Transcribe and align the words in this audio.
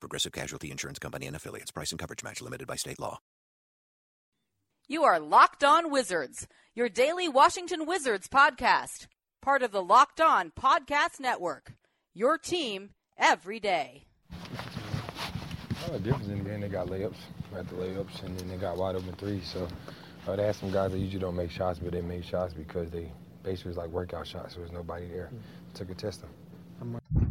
Progressive 0.00 0.32
Casualty 0.32 0.70
Insurance 0.70 0.98
Company 0.98 1.26
and 1.26 1.34
affiliates. 1.34 1.70
Price 1.70 1.90
and 1.90 1.98
coverage 1.98 2.22
match 2.22 2.40
limited 2.40 2.66
by 2.66 2.76
state 2.76 3.00
law. 3.00 3.18
You 4.86 5.04
are 5.04 5.20
Locked 5.20 5.64
On 5.64 5.90
Wizards, 5.90 6.46
your 6.74 6.88
daily 6.88 7.28
Washington 7.28 7.84
Wizards 7.84 8.28
podcast, 8.28 9.06
part 9.42 9.62
of 9.62 9.70
the 9.70 9.82
Locked 9.82 10.20
On 10.20 10.50
Podcast 10.50 11.20
Network. 11.20 11.74
Your 12.14 12.38
team 12.38 12.90
every 13.18 13.60
day. 13.60 14.06
Oh, 14.32 15.92
the 15.92 15.98
difference 15.98 16.28
in 16.28 16.38
the 16.38 16.50
game, 16.50 16.60
they 16.60 16.68
got 16.68 16.86
layups 16.86 17.18
at 17.56 17.68
the 17.68 17.74
layups, 17.74 18.22
and 18.22 18.38
then 18.38 18.48
they 18.48 18.56
got 18.56 18.76
wide 18.76 18.94
open 18.96 19.12
threes. 19.14 19.46
So 19.52 19.68
uh, 20.26 20.36
they 20.36 20.46
had 20.46 20.56
some 20.56 20.70
guys 20.70 20.92
that 20.92 20.98
usually 20.98 21.20
don't 21.20 21.36
make 21.36 21.50
shots, 21.50 21.78
but 21.78 21.92
they 21.92 22.00
made 22.00 22.24
shots 22.24 22.54
because 22.54 22.90
they 22.90 23.12
basically 23.42 23.70
was 23.70 23.76
like 23.76 23.88
workout 23.90 24.26
shots. 24.26 24.54
There 24.54 24.62
was 24.62 24.72
nobody 24.72 25.06
there 25.08 25.30
to 25.74 25.84
contest 25.84 26.22
them. 26.22 26.30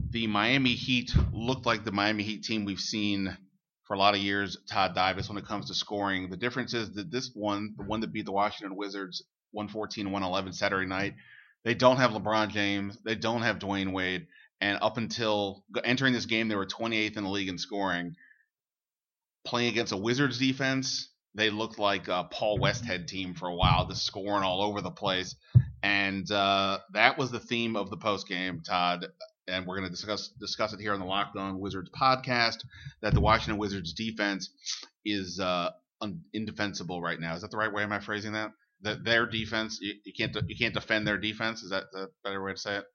The 0.09 0.27
Miami 0.27 0.73
Heat 0.73 1.13
looked 1.33 1.65
like 1.65 1.83
the 1.83 1.91
Miami 1.91 2.23
Heat 2.23 2.43
team 2.43 2.65
we've 2.65 2.79
seen 2.79 3.35
for 3.85 3.93
a 3.93 3.97
lot 3.97 4.15
of 4.15 4.21
years. 4.21 4.57
Todd 4.69 4.95
Davis 4.95 5.29
when 5.29 5.37
it 5.37 5.45
comes 5.45 5.67
to 5.67 5.73
scoring. 5.73 6.29
The 6.29 6.37
difference 6.37 6.73
is 6.73 6.91
that 6.93 7.11
this 7.11 7.31
one, 7.33 7.73
the 7.77 7.83
one 7.83 8.01
that 8.01 8.13
beat 8.13 8.25
the 8.25 8.31
Washington 8.31 8.75
Wizards 8.75 9.23
114-111 9.55 10.53
Saturday 10.53 10.87
night, 10.87 11.15
they 11.63 11.73
don't 11.73 11.97
have 11.97 12.11
LeBron 12.11 12.49
James. 12.49 12.97
They 13.03 13.15
don't 13.15 13.41
have 13.41 13.59
Dwyane 13.59 13.93
Wade. 13.93 14.27
And 14.61 14.79
up 14.81 14.97
until 14.97 15.63
entering 15.83 16.13
this 16.13 16.25
game, 16.25 16.47
they 16.47 16.55
were 16.55 16.65
28th 16.65 17.17
in 17.17 17.23
the 17.23 17.29
league 17.29 17.49
in 17.49 17.57
scoring 17.57 18.15
playing 19.47 19.69
against 19.69 19.93
a 19.93 19.97
Wizards 19.97 20.37
defense, 20.37 21.09
they 21.33 21.49
looked 21.49 21.79
like 21.79 22.09
a 22.09 22.25
Paul 22.29 22.59
Westhead 22.59 23.07
team 23.07 23.33
for 23.33 23.47
a 23.47 23.55
while, 23.55 23.87
just 23.87 24.05
scoring 24.05 24.43
all 24.43 24.61
over 24.61 24.81
the 24.81 24.91
place. 24.91 25.35
And 25.81 26.29
uh, 26.29 26.79
that 26.93 27.17
was 27.17 27.31
the 27.31 27.39
theme 27.39 27.75
of 27.75 27.89
the 27.89 27.97
post 27.97 28.27
game, 28.27 28.61
Todd. 28.61 29.07
And 29.47 29.65
we're 29.65 29.77
going 29.77 29.89
to 29.89 29.95
discuss 29.95 30.29
discuss 30.39 30.73
it 30.73 30.79
here 30.79 30.93
on 30.93 30.99
the 30.99 31.05
Locked 31.05 31.37
On 31.37 31.59
Wizards 31.59 31.89
podcast. 31.89 32.57
That 33.01 33.13
the 33.13 33.21
Washington 33.21 33.57
Wizards 33.57 33.93
defense 33.93 34.49
is 35.05 35.39
uh, 35.39 35.71
un- 36.01 36.21
indefensible 36.33 37.01
right 37.01 37.19
now. 37.19 37.35
Is 37.35 37.41
that 37.41 37.51
the 37.51 37.57
right 37.57 37.71
way? 37.71 37.83
Am 37.83 37.91
I 37.91 37.99
phrasing 37.99 38.33
that? 38.33 38.51
That 38.81 39.03
their 39.03 39.25
defense, 39.25 39.79
you, 39.81 39.93
you 40.03 40.13
can't 40.17 40.35
you 40.47 40.55
can't 40.57 40.73
defend 40.73 41.07
their 41.07 41.17
defense. 41.17 41.63
Is 41.63 41.71
that 41.71 41.85
the 41.91 42.09
better 42.23 42.43
way 42.43 42.53
to 42.53 42.57
say 42.57 42.77
it? 42.77 42.85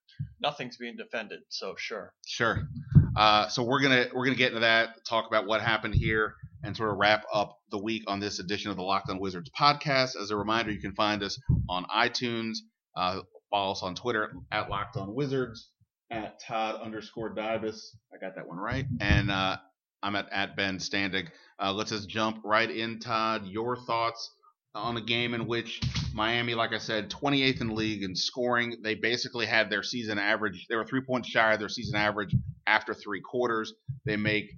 Nothing's 0.41 0.77
being 0.77 0.97
defended, 0.97 1.41
so 1.49 1.75
sure. 1.77 2.13
Sure. 2.27 2.69
Uh, 3.17 3.49
so 3.49 3.63
we're 3.63 3.81
gonna 3.81 4.07
we're 4.15 4.25
gonna 4.25 4.37
get 4.37 4.49
into 4.49 4.61
that, 4.61 5.05
talk 5.09 5.27
about 5.27 5.47
what 5.47 5.61
happened 5.61 5.95
here, 5.95 6.35
and 6.63 6.77
sort 6.77 6.91
of 6.91 6.99
wrap 6.99 7.25
up 7.33 7.59
the 7.71 7.79
week 7.79 8.05
on 8.07 8.21
this 8.21 8.39
edition 8.39 8.71
of 8.71 8.77
the 8.77 8.83
Locked 8.83 9.11
On 9.11 9.19
Wizards 9.19 9.51
podcast. 9.59 10.21
As 10.21 10.31
a 10.31 10.37
reminder, 10.37 10.71
you 10.71 10.81
can 10.81 10.95
find 10.95 11.23
us 11.23 11.39
on 11.69 11.85
iTunes. 11.87 12.59
Uh, 12.97 13.21
follow 13.51 13.73
us 13.73 13.83
on 13.83 13.95
Twitter 13.95 14.33
at 14.51 14.71
Locked 14.71 14.97
On 14.97 15.15
Wizards, 15.15 15.69
at 16.13 16.41
Todd 16.41 16.81
underscore 16.83 17.35
Dybus. 17.35 17.81
I 18.13 18.19
got 18.19 18.37
that 18.37 18.47
one 18.47 18.59
right. 18.59 18.85
And 19.01 19.31
uh, 19.31 19.57
I'm 20.03 20.15
at, 20.15 20.29
at 20.31 20.57
Ben 20.57 20.79
Standig. 20.79 21.29
Uh, 21.59 21.73
let's 21.73 21.91
just 21.91 22.09
jump 22.09 22.41
right 22.45 22.71
in, 22.71 23.01
Todd. 23.01 23.47
Your 23.47 23.77
thoughts 23.77 24.31
on 24.75 24.97
a 24.97 25.01
game 25.01 25.35
in 25.35 25.47
which 25.47 25.81
Miami, 26.15 26.55
like 26.55 26.73
I 26.73 26.79
said, 26.79 27.11
28th 27.11 27.61
in 27.61 27.69
the 27.69 27.75
league 27.75 28.03
in 28.03 28.15
scoring. 28.15 28.77
They 28.83 28.95
basically 28.95 29.47
had 29.47 29.71
their 29.71 29.83
season 29.83 30.19
average. 30.19 30.67
They 30.69 30.77
were 30.77 30.85
three 30.85 31.03
points 31.03 31.29
shy 31.29 31.55
of 31.55 31.59
their 31.59 31.69
season 31.69 31.97
average 31.97 32.35
after 32.67 32.95
three 32.95 33.21
quarters. 33.21 33.73
They 34.05 34.17
make 34.17 34.51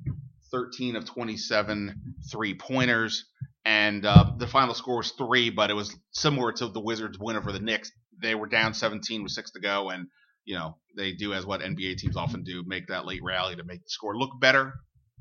13 0.50 0.96
of 0.96 1.04
27 1.04 2.14
three 2.30 2.54
pointers, 2.54 3.24
and 3.64 4.04
uh, 4.04 4.32
the 4.38 4.46
final 4.46 4.74
score 4.74 4.98
was 4.98 5.12
three, 5.12 5.50
but 5.50 5.70
it 5.70 5.74
was 5.74 5.96
similar 6.12 6.52
to 6.52 6.68
the 6.68 6.80
Wizards' 6.80 7.18
win 7.18 7.36
over 7.36 7.52
the 7.52 7.60
Knicks. 7.60 7.90
They 8.22 8.34
were 8.34 8.46
down 8.46 8.74
17 8.74 9.22
with 9.22 9.32
six 9.32 9.50
to 9.52 9.60
go, 9.60 9.90
and 9.90 10.06
you 10.44 10.56
know 10.56 10.76
they 10.96 11.12
do 11.12 11.32
as 11.32 11.44
what 11.46 11.60
NBA 11.60 11.98
teams 11.98 12.16
often 12.16 12.44
do, 12.44 12.62
make 12.66 12.88
that 12.88 13.06
late 13.06 13.22
rally 13.22 13.56
to 13.56 13.64
make 13.64 13.82
the 13.82 13.90
score 13.90 14.16
look 14.16 14.40
better. 14.40 14.74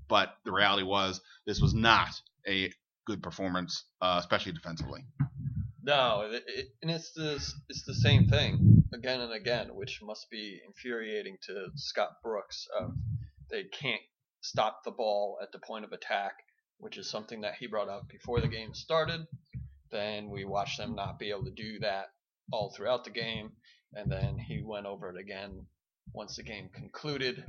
But 0.07 0.35
the 0.45 0.51
reality 0.51 0.83
was 0.83 1.21
this 1.45 1.61
was 1.61 1.73
not 1.73 2.09
a 2.47 2.71
good 3.05 3.23
performance, 3.23 3.85
uh, 4.01 4.17
especially 4.19 4.51
defensively. 4.51 5.05
No, 5.81 6.29
it, 6.31 6.43
it, 6.47 6.67
and 6.81 6.91
it's 6.91 7.11
the 7.11 7.33
it's 7.69 7.83
the 7.85 7.93
same 7.93 8.27
thing 8.27 8.83
again 8.93 9.21
and 9.21 9.33
again, 9.33 9.75
which 9.75 10.01
must 10.01 10.29
be 10.29 10.61
infuriating 10.65 11.37
to 11.47 11.67
Scott 11.75 12.21
Brooks. 12.23 12.67
Uh, 12.79 12.89
they 13.49 13.63
can't 13.63 14.01
stop 14.41 14.83
the 14.83 14.91
ball 14.91 15.37
at 15.41 15.51
the 15.51 15.59
point 15.59 15.85
of 15.85 15.91
attack, 15.91 16.33
which 16.77 16.97
is 16.97 17.09
something 17.09 17.41
that 17.41 17.55
he 17.59 17.67
brought 17.67 17.89
up 17.89 18.07
before 18.07 18.39
the 18.39 18.47
game 18.47 18.73
started. 18.73 19.25
Then 19.91 20.29
we 20.29 20.45
watched 20.45 20.77
them 20.77 20.95
not 20.95 21.19
be 21.19 21.29
able 21.29 21.45
to 21.45 21.51
do 21.51 21.79
that 21.79 22.07
all 22.51 22.73
throughout 22.75 23.03
the 23.03 23.11
game, 23.11 23.51
and 23.95 24.11
then 24.11 24.37
he 24.37 24.61
went 24.61 24.85
over 24.85 25.09
it 25.09 25.17
again 25.17 25.65
once 26.13 26.35
the 26.35 26.43
game 26.43 26.69
concluded, 26.73 27.43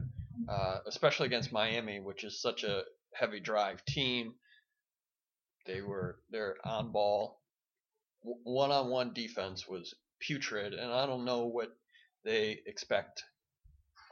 uh, 0.48 0.78
especially 0.86 1.26
against 1.26 1.52
Miami, 1.52 2.00
which 2.00 2.24
is 2.24 2.40
such 2.40 2.64
a 2.64 2.82
heavy 3.14 3.40
drive 3.40 3.84
team. 3.84 4.34
They 5.66 5.80
were 5.80 6.18
they're 6.30 6.56
on 6.64 6.92
ball. 6.92 7.40
One 8.22 8.70
on 8.70 8.88
one 8.88 9.12
defense 9.12 9.68
was 9.68 9.94
putrid, 10.20 10.74
and 10.74 10.90
I 10.92 11.06
don't 11.06 11.24
know 11.24 11.46
what 11.46 11.76
they 12.24 12.60
expect 12.66 13.22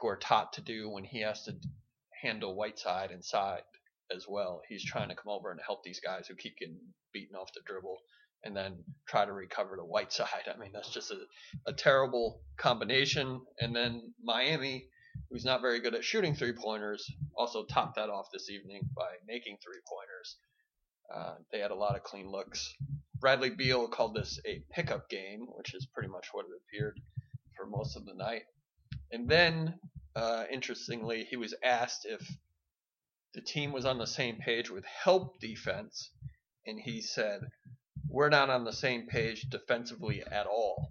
Gortat 0.01 0.51
to 0.53 0.61
do 0.61 0.89
when 0.89 1.03
he 1.03 1.21
has 1.21 1.43
to 1.45 1.55
handle 2.21 2.55
Whiteside 2.55 3.11
inside 3.11 3.63
as 4.15 4.25
well. 4.27 4.61
He's 4.67 4.83
trying 4.83 5.09
to 5.09 5.15
come 5.15 5.31
over 5.31 5.51
and 5.51 5.59
help 5.65 5.83
these 5.83 5.99
guys 5.99 6.27
who 6.27 6.35
keep 6.35 6.57
getting 6.57 6.79
beaten 7.13 7.35
off 7.35 7.53
the 7.53 7.61
dribble 7.65 7.97
and 8.43 8.55
then 8.55 8.83
try 9.07 9.25
to 9.25 9.31
recover 9.31 9.75
the 9.77 9.85
Whiteside. 9.85 10.47
I 10.53 10.57
mean, 10.57 10.71
that's 10.73 10.89
just 10.89 11.11
a, 11.11 11.19
a 11.65 11.73
terrible 11.73 12.41
combination. 12.57 13.41
And 13.59 13.75
then 13.75 14.13
Miami, 14.23 14.87
who's 15.29 15.45
not 15.45 15.61
very 15.61 15.79
good 15.79 15.95
at 15.95 16.03
shooting 16.03 16.35
three 16.35 16.53
pointers, 16.53 17.09
also 17.35 17.65
topped 17.65 17.95
that 17.95 18.09
off 18.09 18.27
this 18.31 18.49
evening 18.49 18.81
by 18.95 19.11
making 19.27 19.57
three 19.63 19.79
pointers. 19.87 20.37
Uh, 21.13 21.35
they 21.51 21.59
had 21.59 21.71
a 21.71 21.75
lot 21.75 21.95
of 21.95 22.03
clean 22.03 22.29
looks. 22.29 22.73
Bradley 23.19 23.49
Beal 23.49 23.87
called 23.87 24.15
this 24.15 24.39
a 24.45 24.63
pickup 24.71 25.09
game, 25.09 25.47
which 25.55 25.73
is 25.73 25.87
pretty 25.93 26.09
much 26.09 26.27
what 26.31 26.45
it 26.45 26.51
appeared 26.57 26.99
for 27.55 27.65
most 27.65 27.95
of 27.95 28.05
the 28.05 28.13
night. 28.13 28.43
And 29.11 29.29
then, 29.29 29.79
uh, 30.15 30.45
interestingly, 30.51 31.23
he 31.23 31.37
was 31.37 31.53
asked 31.63 32.05
if 32.05 32.27
the 33.33 33.41
team 33.41 33.71
was 33.71 33.85
on 33.85 33.97
the 33.97 34.07
same 34.07 34.37
page 34.37 34.69
with 34.69 34.85
help 34.85 35.39
defense, 35.39 36.11
and 36.65 36.79
he 36.79 37.01
said, 37.01 37.41
We're 38.13 38.29
not 38.29 38.51
on 38.51 38.63
the 38.63 38.71
same 38.71 39.07
page 39.07 39.49
defensively 39.49 40.21
at 40.21 40.45
all. 40.45 40.89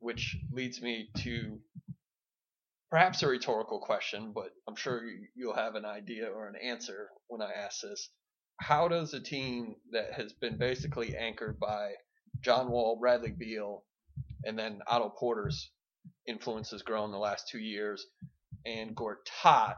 Which 0.00 0.36
leads 0.50 0.82
me 0.82 1.10
to 1.18 1.60
perhaps 2.90 3.22
a 3.22 3.28
rhetorical 3.28 3.78
question, 3.78 4.32
but 4.34 4.50
I'm 4.66 4.74
sure 4.74 5.00
you'll 5.36 5.54
have 5.54 5.76
an 5.76 5.84
idea 5.84 6.26
or 6.26 6.48
an 6.48 6.56
answer 6.56 7.10
when 7.28 7.40
I 7.40 7.52
ask 7.52 7.82
this. 7.82 8.10
How 8.60 8.88
does 8.88 9.14
a 9.14 9.20
team 9.20 9.76
that 9.92 10.12
has 10.14 10.32
been 10.32 10.58
basically 10.58 11.16
anchored 11.16 11.60
by 11.60 11.92
John 12.40 12.68
Wall, 12.68 12.98
Bradley 12.98 13.30
Beal, 13.30 13.84
and 14.44 14.58
then 14.58 14.80
Otto 14.88 15.10
Porter's 15.10 15.70
influence 16.26 16.72
has 16.72 16.82
grown 16.82 17.12
the 17.12 17.18
last 17.18 17.46
two 17.48 17.60
years, 17.60 18.04
and 18.66 18.96
Gortat 18.96 19.76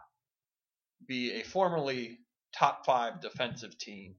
be 1.06 1.32
a 1.32 1.42
formerly 1.42 2.20
top 2.56 2.86
five 2.86 3.20
defensive 3.20 3.76
team, 3.76 4.14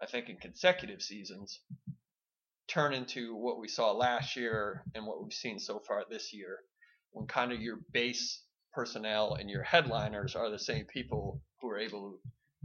I 0.00 0.06
think 0.06 0.28
in 0.28 0.36
consecutive 0.36 1.02
seasons, 1.02 1.60
turn 2.68 2.92
into 2.92 3.34
what 3.34 3.58
we 3.58 3.68
saw 3.68 3.92
last 3.92 4.36
year 4.36 4.84
and 4.94 5.06
what 5.06 5.22
we've 5.22 5.32
seen 5.32 5.58
so 5.58 5.80
far 5.80 6.04
this 6.08 6.32
year, 6.32 6.58
when 7.12 7.26
kind 7.26 7.52
of 7.52 7.60
your 7.60 7.78
base 7.92 8.42
personnel 8.72 9.34
and 9.34 9.50
your 9.50 9.62
headliners 9.62 10.36
are 10.36 10.50
the 10.50 10.58
same 10.58 10.84
people 10.84 11.40
who 11.60 11.68
are 11.68 11.78
able 11.78 12.20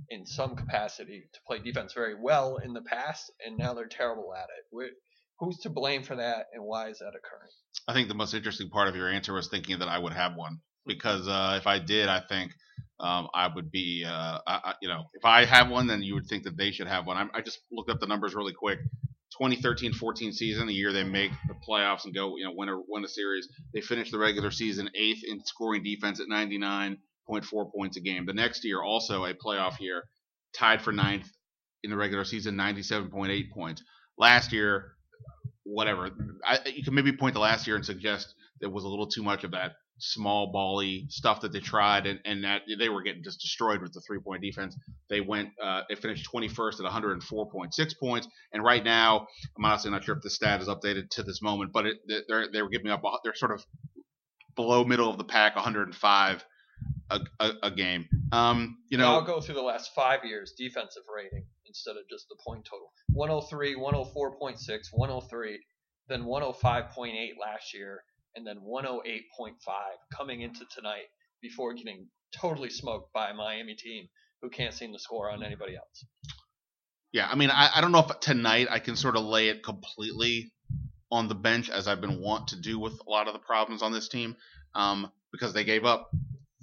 in 0.09 0.25
some 0.25 0.55
capacity 0.55 1.29
to 1.33 1.39
play 1.47 1.59
defense 1.59 1.93
very 1.93 2.15
well 2.15 2.57
in 2.57 2.73
the 2.73 2.81
past, 2.81 3.31
and 3.45 3.57
now 3.57 3.73
they're 3.73 3.87
terrible 3.87 4.33
at 4.35 4.49
it. 4.57 4.93
Who's 5.39 5.57
to 5.59 5.69
blame 5.69 6.03
for 6.03 6.15
that, 6.15 6.47
and 6.53 6.63
why 6.63 6.89
is 6.89 6.99
that 6.99 7.07
occurring? 7.07 7.51
I 7.87 7.93
think 7.93 8.07
the 8.07 8.13
most 8.13 8.33
interesting 8.33 8.69
part 8.69 8.87
of 8.87 8.95
your 8.95 9.09
answer 9.09 9.33
was 9.33 9.47
thinking 9.47 9.79
that 9.79 9.87
I 9.87 9.97
would 9.97 10.13
have 10.13 10.35
one 10.35 10.59
because 10.85 11.27
uh, 11.27 11.55
if 11.57 11.67
I 11.67 11.79
did, 11.79 12.09
I 12.09 12.21
think 12.21 12.51
um, 12.99 13.27
I 13.33 13.47
would 13.53 13.71
be, 13.71 14.05
uh, 14.07 14.39
I, 14.45 14.73
you 14.81 14.87
know, 14.87 15.05
if 15.13 15.25
I 15.25 15.45
have 15.45 15.69
one, 15.69 15.87
then 15.87 16.01
you 16.01 16.13
would 16.13 16.27
think 16.27 16.43
that 16.43 16.57
they 16.57 16.71
should 16.71 16.87
have 16.87 17.05
one. 17.05 17.17
I, 17.17 17.37
I 17.37 17.41
just 17.41 17.59
looked 17.71 17.89
up 17.89 17.99
the 17.99 18.07
numbers 18.07 18.35
really 18.35 18.53
quick. 18.53 18.79
2013-14 19.41 20.33
season, 20.33 20.67
the 20.67 20.73
year 20.73 20.93
they 20.93 21.03
make 21.03 21.31
the 21.47 21.55
playoffs 21.67 22.05
and 22.05 22.13
go, 22.13 22.37
you 22.37 22.45
know, 22.45 22.53
win 22.55 22.69
a 22.69 22.79
win 22.87 23.03
a 23.03 23.07
series. 23.07 23.47
They 23.73 23.81
finish 23.81 24.11
the 24.11 24.19
regular 24.19 24.51
season 24.51 24.89
eighth 24.95 25.23
in 25.25 25.43
scoring 25.43 25.83
defense 25.83 26.19
at 26.19 26.27
99.4 26.27 27.71
points 27.75 27.97
a 27.97 28.01
game. 28.01 28.27
The 28.27 28.33
next 28.33 28.63
year, 28.63 28.81
also 28.81 29.25
a 29.25 29.33
playoff 29.33 29.79
year, 29.79 30.03
tied 30.55 30.83
for 30.83 30.91
ninth 30.91 31.27
in 31.83 31.89
the 31.89 31.97
regular 31.97 32.25
season, 32.25 32.55
97.8 32.55 33.51
points. 33.51 33.81
Last 34.19 34.53
year, 34.53 34.93
whatever. 35.63 36.11
I, 36.45 36.59
you 36.67 36.83
can 36.83 36.93
maybe 36.93 37.11
point 37.11 37.33
to 37.33 37.41
last 37.41 37.65
year 37.65 37.75
and 37.75 37.85
suggest 37.85 38.35
there 38.61 38.69
was 38.69 38.83
a 38.83 38.87
little 38.87 39.07
too 39.07 39.23
much 39.23 39.43
of 39.43 39.51
that 39.51 39.73
small 39.99 40.51
bally 40.51 41.05
stuff 41.09 41.41
that 41.41 41.51
they 41.51 41.59
tried, 41.59 42.05
and, 42.05 42.19
and 42.25 42.43
that 42.43 42.61
they 42.79 42.89
were 42.89 43.01
getting 43.01 43.23
just 43.23 43.39
destroyed 43.39 43.81
with 43.81 43.93
the 43.93 44.01
three 44.01 44.19
point 44.19 44.41
defense. 44.41 44.77
They 45.09 45.21
went, 45.21 45.49
uh, 45.61 45.81
they 45.89 45.95
finished 45.95 46.29
21st 46.31 46.85
at 46.85 46.91
104.6 46.91 47.99
points, 47.99 48.27
and 48.51 48.63
right 48.63 48.83
now, 48.83 49.27
I'm 49.57 49.65
honestly 49.65 49.91
not 49.91 50.03
sure 50.03 50.15
if 50.15 50.21
the 50.21 50.29
stat 50.29 50.61
is 50.61 50.67
updated 50.67 51.09
to 51.11 51.23
this 51.23 51.41
moment, 51.41 51.71
but 51.71 51.85
it, 51.85 51.97
they're 52.27 52.47
they 52.51 52.61
were 52.61 52.69
giving 52.69 52.89
up, 52.89 53.03
they're 53.23 53.35
sort 53.35 53.51
of 53.51 53.65
below 54.55 54.83
middle 54.83 55.09
of 55.09 55.17
the 55.17 55.23
pack, 55.23 55.55
105 55.55 56.45
a, 57.09 57.19
a, 57.39 57.51
a 57.63 57.71
game. 57.71 58.07
Um, 58.31 58.77
you 58.89 58.97
know, 58.97 59.11
I'll 59.11 59.21
go 59.21 59.39
through 59.39 59.55
the 59.55 59.61
last 59.61 59.91
five 59.95 60.25
years 60.25 60.53
defensive 60.57 61.03
rating 61.13 61.45
instead 61.67 61.91
of 61.91 62.03
just 62.09 62.27
the 62.29 62.35
point 62.45 62.65
total. 62.65 62.91
103, 63.13 63.75
104.6, 63.75 64.57
103, 64.91 65.59
then 66.07 66.23
105.8 66.23 67.29
last 67.39 67.73
year, 67.73 68.03
and 68.35 68.45
then 68.45 68.57
108.5 68.57 69.53
coming 70.15 70.41
into 70.41 70.65
tonight 70.75 71.05
before 71.41 71.73
getting 71.73 72.07
totally 72.35 72.69
smoked 72.69 73.13
by 73.13 73.29
a 73.29 73.33
Miami 73.33 73.75
team 73.75 74.07
who 74.41 74.49
can't 74.49 74.73
seem 74.73 74.91
to 74.93 74.99
score 74.99 75.29
on 75.29 75.43
anybody 75.43 75.75
else. 75.75 76.05
Yeah, 77.11 77.27
I 77.29 77.35
mean, 77.35 77.51
I, 77.51 77.69
I 77.75 77.81
don't 77.81 77.91
know 77.91 77.99
if 77.99 78.19
tonight 78.19 78.67
I 78.69 78.79
can 78.79 78.95
sort 78.95 79.15
of 79.15 79.23
lay 79.23 79.49
it 79.49 79.63
completely 79.63 80.51
on 81.11 81.27
the 81.27 81.35
bench 81.35 81.69
as 81.69 81.87
I've 81.87 82.01
been 82.01 82.19
wont 82.19 82.47
to 82.49 82.59
do 82.59 82.79
with 82.79 82.99
a 83.05 83.09
lot 83.09 83.27
of 83.27 83.33
the 83.33 83.39
problems 83.39 83.83
on 83.83 83.91
this 83.91 84.07
team, 84.07 84.35
um, 84.73 85.11
because 85.31 85.53
they 85.53 85.63
gave 85.63 85.85
up 85.85 86.09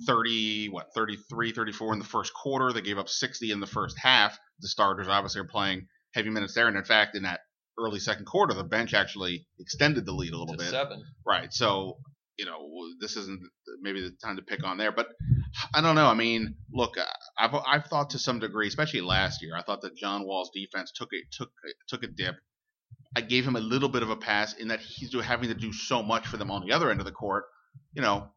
30, 0.06 0.70
what, 0.70 0.92
33, 0.92 1.52
34 1.52 1.92
in 1.92 1.98
the 2.00 2.04
first 2.04 2.34
quarter. 2.34 2.72
They 2.72 2.80
gave 2.80 2.98
up 2.98 3.08
60 3.08 3.52
in 3.52 3.60
the 3.60 3.66
first 3.66 3.96
half. 3.96 4.36
The 4.60 4.68
starters 4.68 5.06
obviously 5.06 5.42
are 5.42 5.44
playing 5.44 5.86
heavy 6.14 6.30
minutes 6.30 6.54
there, 6.54 6.66
and 6.66 6.76
in 6.76 6.84
fact, 6.84 7.16
in 7.16 7.22
that 7.22 7.40
early 7.78 7.98
second 8.00 8.26
quarter, 8.26 8.54
the 8.54 8.64
bench 8.64 8.94
actually 8.94 9.46
extended 9.58 10.06
the 10.06 10.12
lead 10.12 10.32
a 10.32 10.38
little 10.38 10.54
To 10.56 10.58
bit. 10.58 10.70
seven. 10.70 11.02
Right. 11.26 11.52
So, 11.52 11.98
you 12.38 12.44
know, 12.46 12.58
this 13.00 13.16
isn't 13.16 13.40
maybe 13.82 14.00
the 14.00 14.10
time 14.22 14.36
to 14.36 14.42
pick 14.42 14.64
on 14.64 14.78
there, 14.78 14.92
but 14.92 15.08
I 15.74 15.80
don't 15.80 15.94
know. 15.94 16.06
I 16.06 16.14
mean, 16.14 16.56
look, 16.72 16.94
I've 17.38 17.54
I've 17.54 17.86
thought 17.86 18.10
to 18.10 18.18
some 18.18 18.38
degree, 18.38 18.68
especially 18.68 19.00
last 19.02 19.42
year, 19.42 19.54
I 19.56 19.62
thought 19.62 19.82
that 19.82 19.96
John 19.96 20.24
Wall's 20.26 20.50
defense 20.54 20.92
took 20.94 21.10
a 21.12 21.18
took 21.36 21.50
took 21.88 22.02
a 22.02 22.06
dip. 22.06 22.36
I 23.16 23.20
gave 23.22 23.44
him 23.46 23.56
a 23.56 23.60
little 23.60 23.88
bit 23.88 24.02
of 24.02 24.10
a 24.10 24.16
pass 24.16 24.54
in 24.54 24.68
that 24.68 24.80
he's 24.80 25.12
having 25.22 25.48
to 25.48 25.54
do 25.54 25.72
so 25.72 26.02
much 26.02 26.26
for 26.28 26.36
them 26.36 26.50
on 26.50 26.64
the 26.64 26.72
other 26.72 26.90
end 26.90 27.00
of 27.00 27.06
the 27.06 27.12
court. 27.12 27.44
You 27.92 28.02
know, 28.02 28.28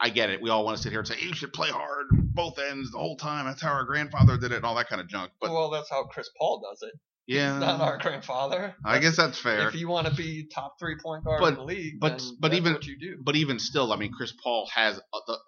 I 0.00 0.08
get 0.10 0.30
it. 0.30 0.40
We 0.40 0.50
all 0.50 0.64
want 0.64 0.76
to 0.76 0.82
sit 0.82 0.90
here 0.90 1.00
and 1.00 1.08
say 1.08 1.16
you 1.20 1.34
should 1.34 1.52
play 1.52 1.68
hard 1.70 2.06
both 2.34 2.58
ends 2.58 2.90
the 2.92 2.98
whole 2.98 3.16
time. 3.16 3.46
That's 3.46 3.60
how 3.60 3.72
our 3.72 3.84
grandfather 3.84 4.38
did 4.38 4.52
it 4.52 4.56
and 4.56 4.64
all 4.64 4.74
that 4.76 4.88
kind 4.88 5.00
of 5.00 5.08
junk. 5.08 5.32
But 5.40 5.50
well, 5.50 5.70
that's 5.70 5.90
how 5.90 6.04
Chris 6.04 6.30
Paul 6.38 6.62
does 6.70 6.82
it. 6.82 6.94
Yeah, 7.26 7.52
He's 7.52 7.60
not 7.60 7.80
our 7.80 7.98
grandfather. 7.98 8.74
I 8.84 8.98
guess 8.98 9.16
that's 9.16 9.38
fair. 9.38 9.68
If 9.68 9.74
you 9.74 9.88
want 9.88 10.06
to 10.08 10.14
be 10.14 10.46
top 10.52 10.78
three 10.78 10.96
point 11.02 11.24
guard 11.24 11.40
But- 11.40 11.48
in 11.50 11.54
the 11.54 11.64
league, 11.64 12.00
but- 12.00 12.22
but 12.40 12.48
that's 12.50 12.58
even- 12.60 12.72
what 12.74 12.86
you 12.86 12.98
do. 12.98 13.16
but 13.22 13.36
even 13.36 13.58
still, 13.58 13.92
I 13.92 13.96
mean, 13.96 14.12
Chris 14.12 14.32
Paul 14.42 14.68
has 14.74 14.98
uh, 14.98 15.20
the, 15.26 15.38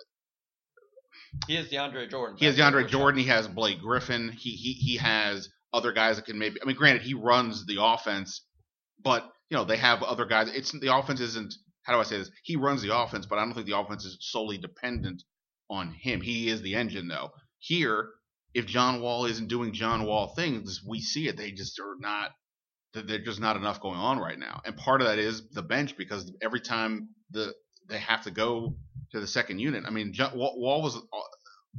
He 1.49 1.57
is 1.57 1.69
DeAndre 1.69 2.09
Jordan. 2.09 2.37
He 2.39 2.47
has 2.47 2.57
DeAndre 2.57 2.89
Jordan. 2.89 3.21
He 3.21 3.27
has 3.29 3.49
Blake 3.49 3.81
Griffin. 3.81 4.31
He 4.31 4.51
he 4.51 4.73
he 4.75 4.97
has 4.99 5.49
other 5.73 5.93
guys 5.93 6.17
that 6.17 6.27
can 6.27 6.39
maybe. 6.39 6.61
I 6.63 6.65
mean, 6.65 6.77
granted, 6.77 7.03
he 7.03 7.15
runs 7.15 7.67
the 7.67 7.83
offense, 7.83 8.43
but 9.03 9.29
you 9.51 9.57
know 9.57 9.65
they 9.65 9.77
have 9.77 10.03
other 10.03 10.27
guys. 10.27 10.49
It's 10.55 10.71
the 10.73 10.95
offense 10.97 11.21
isn't. 11.21 11.55
How 11.83 11.93
do 11.95 11.99
I 11.99 12.05
say 12.05 12.19
this? 12.19 12.31
He 12.45 12.57
runs 12.57 12.81
the 12.83 12.97
offense, 12.97 13.27
but 13.27 13.39
I 13.39 13.45
don't 13.45 13.53
think 13.53 13.67
the 13.67 13.77
offense 13.79 14.05
is 14.05 14.17
solely 14.21 14.57
dependent 14.59 15.23
on 15.69 15.93
him. 15.93 16.21
He 16.23 16.49
is 16.49 16.63
the 16.63 16.77
engine, 16.77 17.09
though. 17.09 17.33
Here, 17.59 18.09
if 18.55 18.67
John 18.67 19.01
Wall 19.01 19.27
isn't 19.27 19.49
doing 19.49 19.73
John 19.73 20.05
Wall 20.05 20.29
things, 20.35 20.81
we 20.87 21.01
see 21.01 21.29
it. 21.29 21.37
They 21.37 21.51
just 21.53 21.79
are 21.81 21.97
not. 21.99 22.31
There's 22.95 23.25
just 23.25 23.41
not 23.41 23.57
enough 23.57 23.81
going 23.81 23.99
on 23.99 24.19
right 24.19 24.39
now, 24.39 24.61
and 24.65 24.77
part 24.77 25.01
of 25.01 25.09
that 25.09 25.19
is 25.19 25.49
the 25.51 25.63
bench 25.63 25.97
because 25.97 26.31
every 26.41 26.61
time 26.61 27.09
the 27.31 27.53
they 27.89 27.99
have 27.99 28.23
to 28.23 28.31
go 28.31 28.77
to 29.13 29.21
the 29.21 29.27
second 29.27 29.59
unit. 29.59 29.85
I 29.87 29.91
mean, 29.91 30.13
John, 30.13 30.37
Wall, 30.39 30.55
Wall 30.59 30.81
was. 30.83 30.97
uh, 30.97 31.01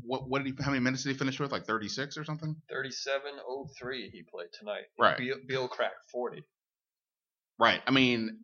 What 0.01 0.27
what 0.30 0.44
did 0.44 0.48
he? 0.57 0.63
How 0.63 0.72
many 0.72 0.83
minutes 0.83 1.04
did 1.04 1.13
he 1.13 1.18
finish 1.18 1.39
with? 1.39 1.54
Like 1.54 1.66
36 1.66 2.18
or 2.18 2.25
something? 2.25 2.54
37-03 2.69 4.12
he 4.12 4.24
played 4.30 4.50
tonight. 4.60 4.83
Right. 5.00 5.18
Beal, 5.18 5.38
Beal 5.48 5.68
cracked 5.69 6.04
40. 6.12 6.44
Right. 7.57 7.81
I 7.88 7.92
mean, 7.92 8.39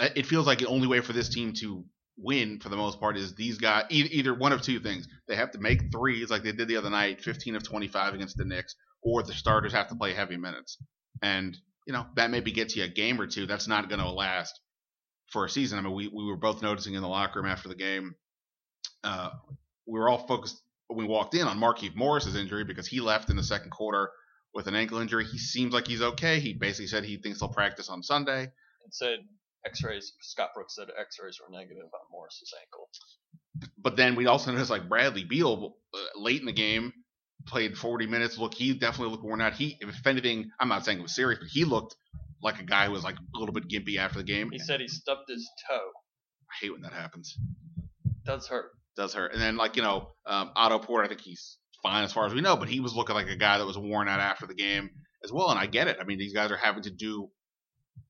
uh, 0.00 0.08
it 0.16 0.26
feels 0.26 0.46
like 0.46 0.58
the 0.58 0.66
only 0.66 0.88
way 0.88 1.00
for 1.00 1.12
this 1.12 1.28
team 1.28 1.52
to 1.60 1.84
win, 2.16 2.60
for 2.60 2.68
the 2.68 2.76
most 2.76 3.00
part, 3.00 3.16
is 3.16 3.34
these 3.34 3.58
guys. 3.58 3.84
Either 3.90 4.34
one 4.34 4.52
of 4.52 4.62
two 4.62 4.80
things: 4.80 5.08
they 5.28 5.36
have 5.36 5.50
to 5.52 5.58
make 5.58 5.92
threes, 5.92 6.30
like 6.30 6.42
they 6.42 6.52
did 6.52 6.68
the 6.68 6.76
other 6.76 6.90
night, 6.90 7.22
15 7.22 7.56
of 7.56 7.62
25 7.62 8.14
against 8.14 8.36
the 8.36 8.44
Knicks, 8.44 8.76
or 9.02 9.22
the 9.22 9.32
starters 9.32 9.72
have 9.72 9.88
to 9.88 9.94
play 9.94 10.12
heavy 10.12 10.36
minutes. 10.36 10.78
And 11.22 11.56
you 11.86 11.92
know 11.92 12.06
that 12.16 12.30
maybe 12.30 12.52
gets 12.52 12.76
you 12.76 12.84
a 12.84 12.88
game 12.88 13.20
or 13.20 13.26
two. 13.26 13.46
That's 13.46 13.68
not 13.68 13.88
going 13.88 14.00
to 14.00 14.10
last 14.10 14.60
for 15.32 15.44
a 15.44 15.50
season. 15.50 15.78
I 15.78 15.82
mean, 15.82 15.94
we 15.94 16.08
we 16.08 16.24
were 16.24 16.36
both 16.36 16.62
noticing 16.62 16.94
in 16.94 17.02
the 17.02 17.08
locker 17.08 17.40
room 17.40 17.50
after 17.50 17.68
the 17.68 17.74
game. 17.74 18.14
Uh, 19.02 19.30
we 19.86 19.98
were 19.98 20.08
all 20.08 20.26
focused 20.26 20.60
when 20.88 20.98
we 20.98 21.10
walked 21.10 21.34
in 21.34 21.46
on 21.46 21.58
Markieff 21.58 21.94
Morris's 21.94 22.36
injury 22.36 22.64
because 22.64 22.86
he 22.86 23.00
left 23.00 23.30
in 23.30 23.36
the 23.36 23.42
second 23.42 23.70
quarter 23.70 24.10
with 24.54 24.66
an 24.66 24.74
ankle 24.74 24.98
injury. 24.98 25.24
He 25.24 25.38
seems 25.38 25.72
like 25.72 25.86
he's 25.86 26.02
okay. 26.02 26.40
He 26.40 26.52
basically 26.52 26.86
said 26.86 27.04
he 27.04 27.16
thinks 27.16 27.40
he'll 27.40 27.48
practice 27.48 27.88
on 27.88 28.02
Sunday. 28.02 28.42
And 28.42 28.92
said 28.92 29.20
X-rays. 29.66 30.12
Scott 30.20 30.50
Brooks 30.54 30.74
said 30.76 30.88
X-rays 30.98 31.38
were 31.40 31.56
negative 31.56 31.84
on 31.84 32.00
Morris's 32.10 32.52
ankle. 32.60 32.88
But 33.78 33.96
then 33.96 34.16
we 34.16 34.26
also 34.26 34.50
noticed 34.50 34.70
like 34.70 34.88
Bradley 34.88 35.24
Beal 35.24 35.76
uh, 35.94 35.98
late 36.18 36.40
in 36.40 36.46
the 36.46 36.52
game 36.52 36.92
played 37.46 37.76
40 37.76 38.06
minutes. 38.06 38.38
Look, 38.38 38.54
he 38.54 38.74
definitely 38.74 39.12
looked 39.12 39.24
worn 39.24 39.40
out. 39.40 39.54
He, 39.54 39.78
if 39.80 40.06
anything, 40.06 40.50
I'm 40.60 40.68
not 40.68 40.84
saying 40.84 40.98
it 40.98 41.02
was 41.02 41.14
serious, 41.14 41.38
but 41.38 41.48
he 41.48 41.64
looked 41.64 41.96
like 42.42 42.60
a 42.60 42.64
guy 42.64 42.86
who 42.86 42.92
was 42.92 43.04
like 43.04 43.16
a 43.16 43.38
little 43.38 43.52
bit 43.52 43.68
gimpy 43.68 43.98
after 43.98 44.18
the 44.18 44.24
game. 44.24 44.50
He 44.50 44.58
said 44.58 44.80
he 44.80 44.88
stubbed 44.88 45.28
his 45.28 45.48
toe. 45.68 45.90
I 46.50 46.54
hate 46.60 46.72
when 46.72 46.82
that 46.82 46.92
happens. 46.92 47.36
Does 48.24 48.46
hurt. 48.48 48.70
Does 48.96 49.14
hurt. 49.14 49.32
And 49.32 49.40
then 49.40 49.56
like 49.56 49.76
you 49.76 49.82
know, 49.82 50.08
um, 50.26 50.50
Otto 50.54 50.78
Porter, 50.78 51.04
I 51.04 51.08
think 51.08 51.20
he's 51.20 51.58
fine 51.82 52.04
as 52.04 52.12
far 52.12 52.26
as 52.26 52.34
we 52.34 52.40
know, 52.40 52.56
but 52.56 52.68
he 52.68 52.80
was 52.80 52.94
looking 52.94 53.14
like 53.14 53.28
a 53.28 53.36
guy 53.36 53.58
that 53.58 53.66
was 53.66 53.78
worn 53.78 54.08
out 54.08 54.20
after 54.20 54.46
the 54.46 54.54
game 54.54 54.90
as 55.24 55.32
well. 55.32 55.50
And 55.50 55.58
I 55.58 55.66
get 55.66 55.88
it. 55.88 55.98
I 56.00 56.04
mean, 56.04 56.18
these 56.18 56.34
guys 56.34 56.50
are 56.50 56.56
having 56.56 56.82
to 56.84 56.90
do 56.90 57.30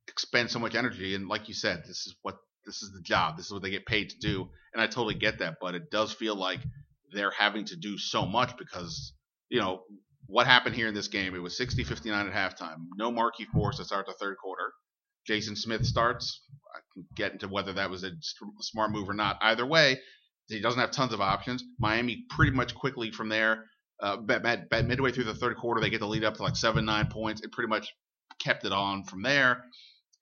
expend 0.08 0.50
so 0.50 0.58
much 0.58 0.74
energy, 0.74 1.14
and 1.14 1.28
like 1.28 1.48
you 1.48 1.54
said, 1.54 1.82
this 1.86 2.06
is 2.06 2.14
what 2.22 2.36
this 2.64 2.82
is 2.82 2.92
the 2.92 3.02
job. 3.02 3.36
This 3.36 3.46
is 3.46 3.52
what 3.52 3.62
they 3.62 3.70
get 3.70 3.86
paid 3.86 4.10
to 4.10 4.18
do, 4.18 4.48
and 4.72 4.82
I 4.82 4.86
totally 4.86 5.14
get 5.14 5.38
that. 5.38 5.56
But 5.60 5.74
it 5.74 5.90
does 5.90 6.12
feel 6.12 6.36
like 6.36 6.60
they're 7.12 7.32
having 7.32 7.64
to 7.66 7.76
do 7.76 7.98
so 7.98 8.24
much 8.26 8.56
because 8.56 9.12
you 9.48 9.60
know 9.60 9.82
what 10.26 10.46
happened 10.46 10.74
here 10.74 10.88
in 10.88 10.94
this 10.94 11.08
game. 11.08 11.34
It 11.34 11.42
was 11.42 11.58
60-59 11.58 12.06
at 12.06 12.32
halftime. 12.32 12.86
No 12.96 13.10
Markieff 13.10 13.52
Morris 13.52 13.78
to 13.78 13.84
start 13.84 14.06
the 14.06 14.12
third 14.14 14.36
quarter. 14.38 14.72
Jason 15.26 15.56
Smith 15.56 15.84
starts. 15.84 16.42
I 16.74 16.80
can 16.94 17.04
get 17.16 17.32
into 17.32 17.48
whether 17.48 17.72
that 17.74 17.90
was 17.90 18.04
a 18.04 18.12
smart 18.60 18.92
move 18.92 19.08
or 19.08 19.14
not. 19.14 19.38
Either 19.40 19.66
way, 19.66 19.98
he 20.48 20.60
doesn't 20.60 20.80
have 20.80 20.90
tons 20.90 21.12
of 21.12 21.20
options. 21.20 21.64
Miami 21.78 22.24
pretty 22.30 22.52
much 22.52 22.74
quickly 22.74 23.10
from 23.10 23.28
there, 23.28 23.66
uh, 24.00 24.16
mid, 24.16 24.42
mid, 24.42 24.88
midway 24.88 25.12
through 25.12 25.24
the 25.24 25.34
third 25.34 25.56
quarter, 25.56 25.80
they 25.80 25.90
get 25.90 26.00
the 26.00 26.08
lead 26.08 26.24
up 26.24 26.34
to 26.34 26.42
like 26.42 26.56
seven, 26.56 26.84
nine 26.84 27.06
points. 27.06 27.42
It 27.42 27.52
pretty 27.52 27.68
much 27.68 27.92
kept 28.40 28.64
it 28.64 28.72
on 28.72 29.04
from 29.04 29.22
there. 29.22 29.64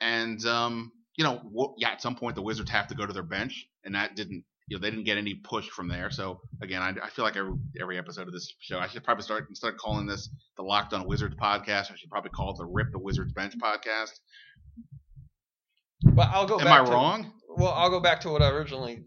And 0.00 0.45
um, 0.47 0.92
you 1.16 1.25
know, 1.25 1.37
w- 1.37 1.75
yeah, 1.78 1.90
at 1.90 2.02
some 2.02 2.16
point 2.16 2.35
the 2.37 2.42
Wizards 2.42 2.71
have 2.71 2.88
to 2.88 2.95
go 2.95 3.07
to 3.07 3.12
their 3.12 3.23
bench, 3.23 3.66
and 3.85 3.95
that 3.95 4.16
didn't, 4.16 4.45
you 4.69 4.76
know, 4.76 4.80
they 4.80 4.90
didn't 4.90 5.04
get 5.04 5.19
any 5.19 5.35
push 5.35 5.69
from 5.69 5.88
there. 5.88 6.11
So 6.11 6.40
again, 6.62 6.83
I, 6.83 6.95
I 7.02 7.11
feel 7.11 7.25
like 7.25 7.37
every 7.37 7.52
every 7.80 7.99
episode 7.99 8.26
of 8.26 8.33
this 8.33 8.52
show, 8.61 8.78
I 8.78 8.88
should 8.88 9.04
probably 9.04 9.23
start 9.25 9.47
instead 9.49 9.73
of 9.73 9.76
calling 9.76 10.07
this 10.07 10.28
the 10.57 10.62
Locked 10.62 10.92
On 10.92 11.07
Wizards 11.07 11.37
podcast, 11.37 11.92
I 11.92 11.97
should 11.97 12.11
probably 12.11 12.30
call 12.30 12.52
it 12.52 12.59
the 12.59 12.66
Rip 12.66 12.92
the 12.92 12.99
Wizards 12.99 13.33
Bench 13.33 13.54
podcast. 13.59 14.12
But 16.02 16.28
I'll 16.30 16.47
go 16.47 16.59
Am 16.59 16.64
back 16.64 16.83
I 16.83 16.85
to, 16.85 16.90
wrong? 16.90 17.33
Well, 17.49 17.73
I'll 17.73 17.90
go 17.90 18.00
back 18.00 18.21
to 18.21 18.30
what 18.30 18.42
I 18.42 18.49
originally 18.49 19.04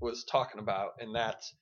was 0.00 0.24
talking 0.24 0.60
about, 0.60 0.90
and 1.00 1.14
that's 1.14 1.54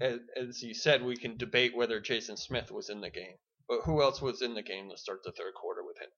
as, 0.00 0.18
as 0.36 0.62
you 0.62 0.74
said, 0.74 1.02
we 1.02 1.16
can 1.16 1.36
debate 1.36 1.76
whether 1.76 2.00
Jason 2.00 2.36
Smith 2.36 2.70
was 2.70 2.88
in 2.88 3.00
the 3.00 3.10
game, 3.10 3.36
but 3.68 3.80
who 3.84 4.02
else 4.02 4.22
was 4.22 4.42
in 4.42 4.54
the 4.54 4.62
game 4.62 4.90
to 4.90 4.96
start 4.96 5.20
the 5.24 5.32
third 5.32 5.54
quarter 5.54 5.82
with 5.84 5.98
him? 5.98 6.08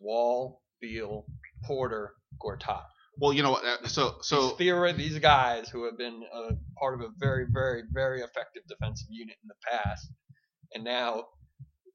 Wall, 0.00 0.62
Beal, 0.80 1.26
Porter, 1.64 2.14
Gortat. 2.42 2.84
Well, 3.18 3.32
you 3.32 3.42
know 3.42 3.50
what? 3.52 3.64
uh, 3.64 3.86
So 3.86 4.16
so 4.22 4.56
these 4.58 4.96
these 4.96 5.18
guys 5.18 5.68
who 5.68 5.84
have 5.84 5.98
been 5.98 6.22
a 6.32 6.50
part 6.78 6.94
of 6.94 7.00
a 7.00 7.08
very, 7.18 7.46
very, 7.52 7.82
very 7.92 8.20
effective 8.22 8.62
defensive 8.68 9.08
unit 9.10 9.36
in 9.42 9.48
the 9.48 9.54
past, 9.70 10.06
and 10.74 10.84
now 10.84 11.26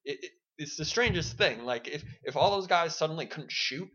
it, 0.03 0.19
it, 0.21 0.31
it's 0.57 0.77
the 0.77 0.85
strangest 0.85 1.37
thing. 1.37 1.63
Like 1.65 1.87
if 1.87 2.03
if 2.23 2.35
all 2.35 2.51
those 2.51 2.67
guys 2.67 2.95
suddenly 2.95 3.25
couldn't 3.25 3.51
shoot, 3.51 3.89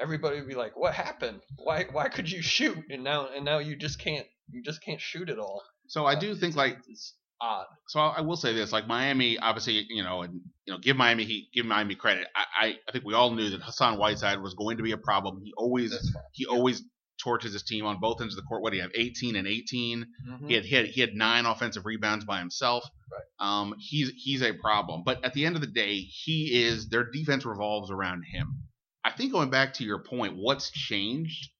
everybody 0.00 0.36
would 0.38 0.48
be 0.48 0.54
like, 0.54 0.76
"What 0.76 0.94
happened? 0.94 1.40
Why 1.56 1.84
why 1.92 2.08
could 2.08 2.30
you 2.30 2.42
shoot?" 2.42 2.78
And 2.90 3.04
now 3.04 3.28
and 3.28 3.44
now 3.44 3.58
you 3.58 3.76
just 3.76 3.98
can't 4.00 4.26
you 4.50 4.62
just 4.62 4.82
can't 4.82 5.00
shoot 5.00 5.28
at 5.28 5.38
all. 5.38 5.62
so 5.88 6.04
I 6.06 6.18
do 6.18 6.34
think 6.34 6.56
like 6.56 6.78
It's 6.88 7.14
odd. 7.40 7.66
so 7.88 8.00
I 8.00 8.20
will 8.20 8.36
say 8.36 8.54
this: 8.54 8.72
like 8.72 8.86
Miami, 8.86 9.38
obviously, 9.38 9.86
you 9.88 10.02
know, 10.02 10.22
and 10.22 10.40
you 10.64 10.72
know, 10.72 10.78
give 10.78 10.96
Miami 10.96 11.24
he 11.24 11.48
give 11.52 11.66
Miami 11.66 11.94
credit. 11.94 12.26
I, 12.34 12.44
I 12.60 12.66
I 12.88 12.92
think 12.92 13.04
we 13.04 13.14
all 13.14 13.30
knew 13.30 13.50
that 13.50 13.62
Hassan 13.62 13.98
Whiteside 13.98 14.40
was 14.40 14.54
going 14.54 14.76
to 14.78 14.82
be 14.82 14.92
a 14.92 14.98
problem. 14.98 15.40
He 15.44 15.52
always 15.56 16.14
he 16.32 16.46
always 16.46 16.82
torches 17.18 17.52
his 17.54 17.62
team 17.62 17.86
on 17.86 17.98
both 17.98 18.20
ends 18.20 18.34
of 18.34 18.42
the 18.42 18.46
court. 18.46 18.62
What 18.62 18.70
do 18.70 18.76
you 18.76 18.82
have? 18.82 18.92
18 18.94 19.36
and 19.36 19.48
18. 19.48 20.06
Mhm. 20.28 20.48
He 20.48 20.54
had, 20.54 20.64
he 20.66 20.74
had 20.76 20.86
he 20.86 21.00
had 21.00 21.14
nine 21.14 21.46
offensive 21.46 21.86
rebounds 21.86 22.24
by 22.24 22.38
himself. 22.38 22.84
Right. 23.10 23.22
Um, 23.60 23.74
he's 23.78 24.10
he's 24.16 24.42
a 24.42 24.52
problem. 24.52 25.02
But 25.04 25.24
at 25.24 25.32
the 25.32 25.46
end 25.46 25.54
of 25.56 25.60
the 25.62 25.66
day, 25.66 25.96
he 25.96 26.62
is 26.64 26.88
their 26.88 27.04
defense 27.10 27.44
revolves 27.46 27.90
around 27.90 28.24
him. 28.24 28.62
I 29.04 29.12
think 29.12 29.32
going 29.32 29.50
back 29.50 29.74
to 29.74 29.84
your 29.84 30.00
point, 30.00 30.36
what's 30.36 30.70
changed? 30.70 31.50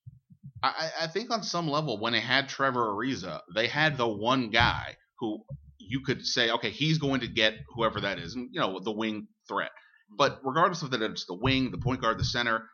I, 0.61 0.91
I 0.99 1.03
I 1.05 1.07
think 1.07 1.31
on 1.31 1.43
some 1.43 1.67
level, 1.67 1.99
when 1.99 2.13
they 2.13 2.19
had 2.19 2.49
Trevor 2.49 2.87
Ariza, 2.93 3.41
they 3.55 3.67
had 3.67 3.97
the 3.97 4.07
one 4.07 4.49
guy 4.49 4.97
who 5.19 5.43
you 5.87 6.01
could 6.01 6.25
say, 6.25 6.51
okay, 6.51 6.69
he's 6.69 6.97
going 6.97 7.21
to 7.21 7.27
get 7.27 7.53
whoever 7.75 8.01
that 8.01 8.19
is, 8.19 8.35
and 8.35 8.49
you 8.51 8.59
know, 8.59 8.79
the 8.79 8.91
wing 8.91 9.27
threat. 9.47 9.71
But 10.09 10.37
mm-hmm. 10.37 10.47
regardless 10.47 10.81
of 10.81 10.91
that, 10.91 11.01
it's 11.01 11.25
the 11.25 11.35
wing, 11.35 11.71
the 11.71 11.77
point 11.77 12.01
guard, 12.01 12.19
the 12.19 12.23
center. 12.23 12.69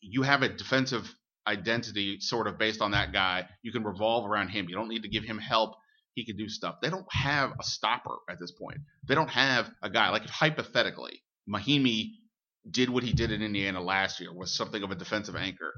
You 0.00 0.22
have 0.22 0.42
a 0.42 0.48
defensive 0.48 1.12
identity 1.46 2.20
sort 2.20 2.46
of 2.46 2.58
based 2.58 2.80
on 2.80 2.92
that 2.92 3.12
guy. 3.12 3.46
You 3.62 3.72
can 3.72 3.84
revolve 3.84 4.28
around 4.28 4.48
him. 4.48 4.68
You 4.68 4.76
don't 4.76 4.88
need 4.88 5.02
to 5.02 5.08
give 5.08 5.24
him 5.24 5.38
help. 5.38 5.74
He 6.14 6.24
can 6.24 6.36
do 6.36 6.48
stuff. 6.48 6.76
They 6.80 6.90
don't 6.90 7.06
have 7.10 7.52
a 7.58 7.64
stopper 7.64 8.16
at 8.28 8.38
this 8.38 8.52
point. 8.52 8.78
They 9.08 9.14
don't 9.14 9.30
have 9.30 9.70
a 9.82 9.90
guy 9.90 10.10
like 10.10 10.26
hypothetically, 10.26 11.22
Mahinmi 11.48 12.12
did 12.70 12.88
what 12.88 13.02
he 13.02 13.12
did 13.12 13.30
in 13.30 13.42
Indiana 13.42 13.80
last 13.80 14.20
year 14.20 14.32
was 14.32 14.54
something 14.54 14.82
of 14.82 14.90
a 14.90 14.94
defensive 14.94 15.36
anchor. 15.36 15.72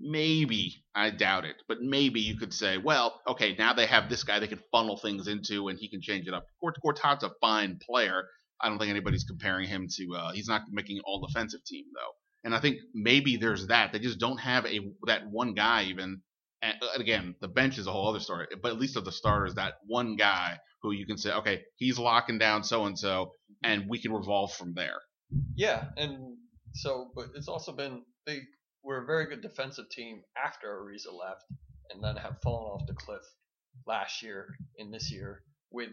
Maybe 0.00 0.82
I 0.94 1.10
doubt 1.10 1.44
it, 1.44 1.56
but 1.68 1.82
maybe 1.82 2.20
you 2.20 2.38
could 2.38 2.54
say, 2.54 2.78
well, 2.78 3.20
okay, 3.28 3.54
now 3.58 3.74
they 3.74 3.86
have 3.86 4.08
this 4.08 4.24
guy 4.24 4.38
they 4.38 4.46
can 4.46 4.60
funnel 4.72 4.96
things 4.96 5.28
into, 5.28 5.68
and 5.68 5.78
he 5.78 5.88
can 5.88 6.00
change 6.00 6.26
it 6.26 6.34
up. 6.34 6.46
Gort- 6.60 6.80
Gortat's 6.82 7.22
a 7.22 7.30
fine 7.40 7.78
player. 7.86 8.24
I 8.60 8.68
don't 8.68 8.78
think 8.78 8.90
anybody's 8.90 9.24
comparing 9.24 9.68
him 9.68 9.88
to. 9.96 10.14
Uh, 10.16 10.32
he's 10.32 10.48
not 10.48 10.62
making 10.70 11.00
all 11.04 11.26
defensive 11.26 11.64
team 11.64 11.84
though, 11.94 12.12
and 12.44 12.54
I 12.54 12.60
think 12.60 12.78
maybe 12.94 13.36
there's 13.36 13.66
that. 13.68 13.92
They 13.92 13.98
just 13.98 14.18
don't 14.18 14.38
have 14.38 14.66
a 14.66 14.80
that 15.06 15.28
one 15.30 15.54
guy 15.54 15.84
even. 15.84 16.22
And 16.62 16.74
again, 16.94 17.34
the 17.40 17.48
bench 17.48 17.78
is 17.78 17.86
a 17.86 17.92
whole 17.92 18.08
other 18.08 18.20
story, 18.20 18.46
but 18.62 18.70
at 18.70 18.78
least 18.78 18.96
of 18.96 19.06
the 19.06 19.12
starters, 19.12 19.54
that 19.54 19.74
one 19.86 20.16
guy 20.16 20.58
who 20.82 20.92
you 20.92 21.06
can 21.06 21.16
say, 21.16 21.32
okay, 21.32 21.62
he's 21.76 21.98
locking 21.98 22.38
down 22.38 22.64
so 22.64 22.84
and 22.84 22.98
so, 22.98 23.32
and 23.62 23.88
we 23.88 23.98
can 23.98 24.12
revolve 24.12 24.52
from 24.52 24.74
there. 24.74 25.00
Yeah, 25.54 25.86
and 25.96 26.36
so, 26.74 27.10
but 27.14 27.26
it's 27.34 27.48
also 27.48 27.72
been 27.72 28.02
they 28.26 28.40
were 28.82 29.02
a 29.02 29.06
very 29.06 29.26
good 29.26 29.42
defensive 29.42 29.90
team 29.90 30.22
after 30.42 30.68
Ariza 30.68 31.12
left, 31.12 31.44
and 31.90 32.02
then 32.02 32.16
have 32.16 32.40
fallen 32.42 32.72
off 32.72 32.86
the 32.86 32.94
cliff 32.94 33.22
last 33.86 34.22
year 34.22 34.54
and 34.78 34.92
this 34.92 35.10
year 35.12 35.42
with 35.70 35.90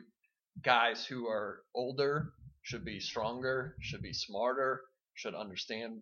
guys 0.64 1.06
who 1.06 1.28
are 1.28 1.62
older, 1.76 2.34
should 2.64 2.84
be 2.86 3.00
stronger, 3.00 3.76
should 3.82 4.02
be 4.02 4.14
smarter, 4.14 4.82
should 5.14 5.36
understand 5.36 6.00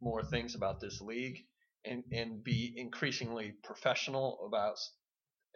more 0.00 0.22
things 0.22 0.54
about 0.54 0.80
this 0.80 1.00
league, 1.00 1.38
and 1.84 2.04
and 2.12 2.44
be 2.44 2.74
increasingly 2.76 3.54
professional 3.64 4.44
about 4.46 4.76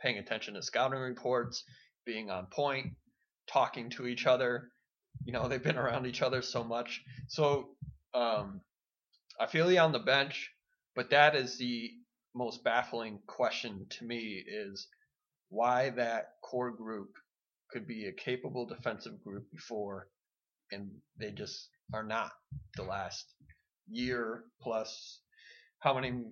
paying 0.00 0.18
attention 0.18 0.54
to 0.54 0.62
scouting 0.62 0.99
reports, 0.99 1.64
being 2.04 2.30
on 2.30 2.47
point, 2.47 2.87
talking 3.47 3.90
to 3.90 4.06
each 4.06 4.26
other. 4.26 4.71
You 5.25 5.33
know, 5.33 5.49
they've 5.49 5.62
been 5.62 5.78
around 5.78 6.06
each 6.06 6.23
other 6.23 6.42
so 6.42 6.62
much. 6.62 7.02
So 7.28 7.71
um, 8.14 8.61
I 9.40 9.47
feel 9.47 9.71
you 9.71 9.78
on 9.78 9.92
the 9.92 9.99
bench, 9.99 10.50
but 10.97 11.11
that 11.11 11.37
is 11.37 11.59
the 11.59 11.91
most 12.35 12.65
baffling 12.65 13.21
question 13.26 13.87
to 13.91 14.05
me 14.05 14.43
is 14.47 14.88
why 15.49 15.91
that 15.91 16.31
core 16.43 16.71
group 16.73 17.11
could 17.71 17.87
be 17.87 18.07
a 18.07 18.12
capable 18.12 18.67
defensive 18.67 19.23
group 19.23 19.45
before 19.53 20.09
and 20.73 20.91
they 21.19 21.31
just 21.31 21.69
are 21.95 22.03
not 22.03 22.33
the 22.76 22.83
last 22.83 23.25
year 23.88 24.45
plus. 24.61 25.21
How 25.81 25.95
many 25.95 26.23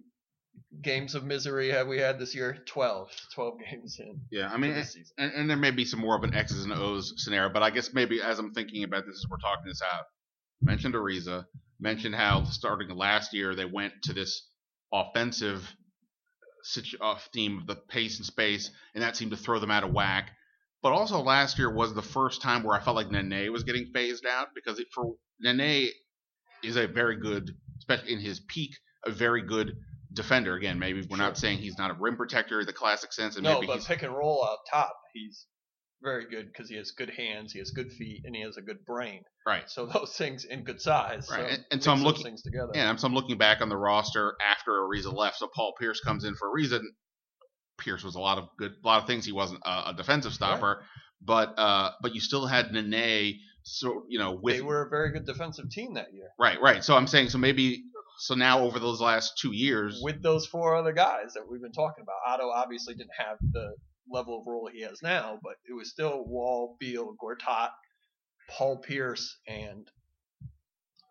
games 0.83 1.15
of 1.15 1.25
misery 1.25 1.71
have 1.71 1.87
we 1.87 1.99
had 1.99 2.19
this 2.19 2.35
year? 2.35 2.59
12 2.67 3.09
12 3.35 3.55
games 3.71 3.97
in 4.01 4.21
Yeah, 4.31 4.51
I 4.53 4.57
mean, 4.57 4.75
this 4.75 4.93
season. 4.93 5.15
and, 5.19 5.33
and 5.33 5.51
there 5.51 5.57
may 5.57 5.71
be 5.71 5.85
some 5.85 6.01
more 6.01 6.17
of 6.17 6.25
an 6.25 6.35
X's 6.35 6.65
and 6.65 6.73
O's 6.73 7.15
scenario, 7.17 7.53
but 7.53 7.63
I 7.63 7.71
guess 7.71 7.93
maybe 7.93 8.21
as 8.21 8.39
I'm 8.39 8.53
thinking 8.53 8.85
about 8.85 9.07
this 9.07 9.17
as 9.17 9.27
we're 9.31 9.39
talking 9.39 9.67
this 9.67 9.83
out, 9.83 10.05
mentioned 10.61 10.95
Ariza, 10.95 11.45
mentioned 11.81 12.15
how 12.15 12.45
starting 12.45 12.89
last 12.97 13.33
year 13.33 13.55
they 13.55 13.65
went 13.65 13.93
to 14.05 14.13
this 14.13 14.49
offensive 14.95 15.75
uh, 17.01 17.19
theme 17.33 17.59
of 17.59 17.67
the 17.67 17.77
pace 17.77 18.19
and 18.19 18.27
space, 18.27 18.71
and 18.95 19.03
that 19.03 19.17
seemed 19.17 19.33
to 19.33 19.37
throw 19.37 19.59
them 19.59 19.71
out 19.71 19.85
of 19.85 19.93
whack. 19.93 20.31
But 20.83 20.93
also 20.93 21.21
last 21.21 21.59
year 21.59 21.71
was 21.71 21.95
the 21.95 22.03
first 22.03 22.43
time 22.43 22.63
where 22.63 22.77
I 22.77 22.81
felt 22.81 22.97
like 22.97 23.11
Nene 23.11 23.53
was 23.53 23.65
getting 23.65 23.87
phased 23.93 24.27
out 24.27 24.49
because 24.55 24.79
it, 24.79 24.89
for 24.95 25.15
Nene 25.41 25.91
is 26.63 26.77
a 26.77 26.87
very 26.87 27.17
good, 27.17 27.51
especially 27.79 28.13
in 28.13 28.21
his 28.21 28.41
peak, 28.41 28.77
a 29.05 29.11
very 29.11 29.43
good 29.43 29.77
defender. 30.13 30.55
Again, 30.55 30.79
maybe 30.79 31.07
we're 31.09 31.17
not 31.17 31.37
saying 31.39 31.59
he's 31.59 31.79
not 31.79 31.91
a 31.91 31.95
rim 31.95 32.17
protector 32.17 32.61
in 32.61 32.67
the 32.67 32.73
classic 32.73 33.13
sense, 33.13 33.37
and 33.37 33.45
no 33.45 33.55
maybe 33.55 33.67
but 33.67 33.77
he's 33.77 33.87
pick 33.87 34.03
and 34.03 34.15
roll 34.15 34.45
out 34.45 34.59
top 34.71 34.95
he's 35.15 35.47
very 36.05 36.27
good 36.31 36.47
because 36.47 36.69
he 36.69 36.77
has 36.77 36.91
good 36.93 37.11
hands 37.11 37.53
he 37.53 37.59
has 37.59 37.71
good 37.71 37.91
feet 37.91 38.21
and 38.25 38.37
he 38.37 38.43
has 38.43 38.57
a 38.57 38.63
good 38.63 38.85
brain 38.85 39.23
right. 39.47 39.65
so 39.69 39.87
those 39.95 40.15
things 40.17 40.45
in 40.45 40.63
good 40.63 40.81
size 40.81 41.27
Right, 41.31 41.41
so 41.41 41.47
and- 41.55 41.65
and 41.73 41.83
so 41.83 41.91
I'm 41.93 42.03
looking- 42.03 42.23
things 42.25 42.43
together 42.43 42.71
Yeah, 42.75 42.91
and 42.91 43.01
so 43.01 43.07
I'm 43.09 43.15
looking 43.15 43.39
back 43.39 43.61
on 43.61 43.69
the 43.69 43.77
roster 43.77 44.35
after 44.47 44.73
Ariza 44.73 45.13
left. 45.13 45.39
So 45.39 45.49
Paul 45.55 45.73
Pierce 45.81 46.01
comes 46.01 46.25
in 46.25 46.35
for 46.37 46.49
a 46.49 46.53
reason. 46.53 46.83
Pierce 47.79 48.05
was 48.05 48.15
a 48.15 48.21
lot 48.21 48.39
of 48.39 48.45
good, 48.59 48.73
a 48.85 48.87
lot 48.87 49.01
of 49.03 49.09
things. 49.09 49.25
He 49.27 49.33
wasn't 49.33 49.61
a, 49.65 49.91
a 49.91 49.95
defensive 49.97 50.33
stopper, 50.33 50.85
but 51.21 51.55
uh, 51.59 51.91
but 52.03 52.15
you 52.15 52.21
still 52.21 52.47
had 52.47 52.73
Nene. 52.73 53.41
So 53.65 54.05
you 54.09 54.19
know, 54.21 54.39
with 54.41 54.55
they 54.57 54.63
were 54.63 54.83
a 54.83 54.89
very 54.89 55.11
good 55.11 55.27
defensive 55.27 55.71
team 55.71 55.95
that 55.95 56.13
year 56.13 56.29
right, 56.39 56.61
right. 56.61 56.85
So 56.85 56.95
I'm 56.97 57.07
saying, 57.07 57.31
so 57.31 57.39
maybe, 57.39 57.83
so 58.19 58.35
now 58.35 58.61
over 58.61 58.79
those 58.79 59.01
last 59.01 59.39
two 59.41 59.53
years, 59.53 60.01
with 60.03 60.23
those 60.23 60.47
four 60.47 60.77
other 60.77 60.93
guys 60.93 61.33
that 61.35 61.43
we've 61.51 61.63
been 61.63 61.73
talking 61.73 62.03
about. 62.05 62.17
Otto 62.27 62.49
obviously 62.51 62.95
didn't 62.95 63.11
have 63.19 63.39
the 63.53 63.75
level 64.11 64.41
of 64.41 64.47
role 64.47 64.69
he 64.73 64.83
has 64.83 65.03
now, 65.03 65.39
but 65.43 65.55
it 65.69 65.73
was 65.75 65.91
still 65.91 66.25
Wall, 66.27 66.77
Beal, 66.81 67.15
Gortat, 67.23 67.71
Paul 68.51 68.79
Pierce, 68.79 69.39
and 69.47 69.89